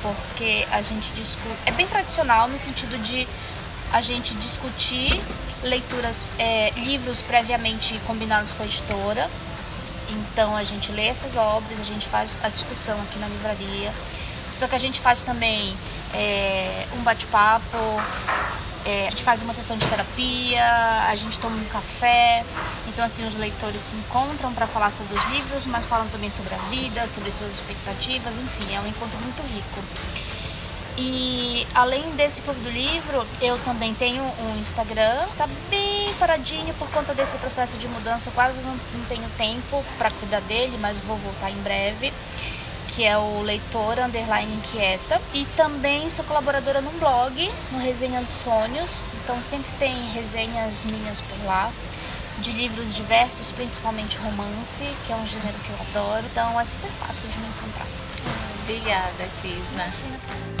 porque 0.00 0.66
a 0.70 0.82
gente 0.82 1.12
discute. 1.12 1.56
É 1.66 1.70
bem 1.70 1.86
tradicional 1.86 2.48
no 2.48 2.58
sentido 2.58 3.00
de 3.02 3.26
a 3.92 4.00
gente 4.00 4.34
discutir 4.36 5.22
leituras, 5.62 6.24
é, 6.38 6.70
livros 6.76 7.20
previamente 7.22 7.98
combinados 8.06 8.52
com 8.52 8.62
a 8.62 8.66
editora. 8.66 9.30
Então 10.10 10.56
a 10.56 10.64
gente 10.64 10.92
lê 10.92 11.06
essas 11.06 11.36
obras, 11.36 11.80
a 11.80 11.84
gente 11.84 12.06
faz 12.06 12.36
a 12.42 12.48
discussão 12.48 13.00
aqui 13.02 13.18
na 13.18 13.28
livraria. 13.28 13.92
Só 14.52 14.68
que 14.68 14.74
a 14.74 14.78
gente 14.78 15.00
faz 15.00 15.22
também 15.22 15.76
é, 16.12 16.86
um 16.96 17.02
bate-papo, 17.02 17.78
é, 18.84 19.06
a 19.06 19.10
gente 19.10 19.22
faz 19.22 19.42
uma 19.42 19.52
sessão 19.52 19.76
de 19.78 19.86
terapia, 19.86 20.64
a 21.08 21.14
gente 21.14 21.38
toma 21.38 21.56
um 21.56 21.64
café. 21.64 22.44
Então, 22.88 23.04
assim, 23.04 23.26
os 23.26 23.36
leitores 23.36 23.80
se 23.82 23.94
encontram 23.94 24.52
para 24.52 24.66
falar 24.66 24.90
sobre 24.90 25.16
os 25.16 25.24
livros, 25.26 25.66
mas 25.66 25.86
falam 25.86 26.08
também 26.08 26.30
sobre 26.30 26.54
a 26.54 26.58
vida, 26.68 27.06
sobre 27.06 27.30
suas 27.30 27.52
expectativas, 27.52 28.38
enfim, 28.38 28.74
é 28.74 28.80
um 28.80 28.86
encontro 28.86 29.18
muito 29.18 29.42
rico. 29.54 29.82
E 30.98 31.66
além 31.74 32.02
desse 32.16 32.42
clube 32.42 32.60
do 32.60 32.70
livro, 32.70 33.26
eu 33.40 33.58
também 33.60 33.94
tenho 33.94 34.22
um 34.22 34.58
Instagram, 34.60 35.26
tá 35.38 35.48
bem 35.70 36.12
paradinho 36.18 36.74
por 36.74 36.88
conta 36.90 37.14
desse 37.14 37.38
processo 37.38 37.78
de 37.78 37.88
mudança, 37.88 38.30
quase 38.34 38.60
não, 38.60 38.78
não 38.94 39.04
tenho 39.08 39.26
tempo 39.38 39.82
para 39.96 40.10
cuidar 40.10 40.40
dele, 40.42 40.76
mas 40.78 40.98
vou 40.98 41.16
voltar 41.16 41.50
em 41.50 41.62
breve 41.62 42.12
que 42.94 43.04
é 43.04 43.16
o 43.16 43.40
Leitor 43.42 43.98
Underline 43.98 44.54
Inquieta. 44.54 45.20
E 45.32 45.44
também 45.56 46.08
sou 46.10 46.24
colaboradora 46.24 46.80
num 46.80 46.98
blog, 46.98 47.50
no 47.70 47.78
Resenha 47.78 48.20
dos 48.20 48.32
Sonhos. 48.32 49.04
Então 49.22 49.42
sempre 49.42 49.70
tem 49.78 49.94
resenhas 50.12 50.84
minhas 50.84 51.20
por 51.20 51.44
lá. 51.44 51.72
De 52.38 52.50
livros 52.52 52.94
diversos, 52.94 53.52
principalmente 53.52 54.18
romance, 54.18 54.84
que 55.06 55.12
é 55.12 55.16
um 55.16 55.26
gênero 55.26 55.58
que 55.64 55.70
eu 55.70 55.76
adoro. 55.90 56.24
Então 56.30 56.58
é 56.58 56.64
super 56.64 56.90
fácil 56.90 57.28
de 57.28 57.38
me 57.38 57.46
encontrar. 57.46 57.86
Obrigada, 58.62 59.28
Cris. 59.40 59.70
Imagina. 59.72 60.51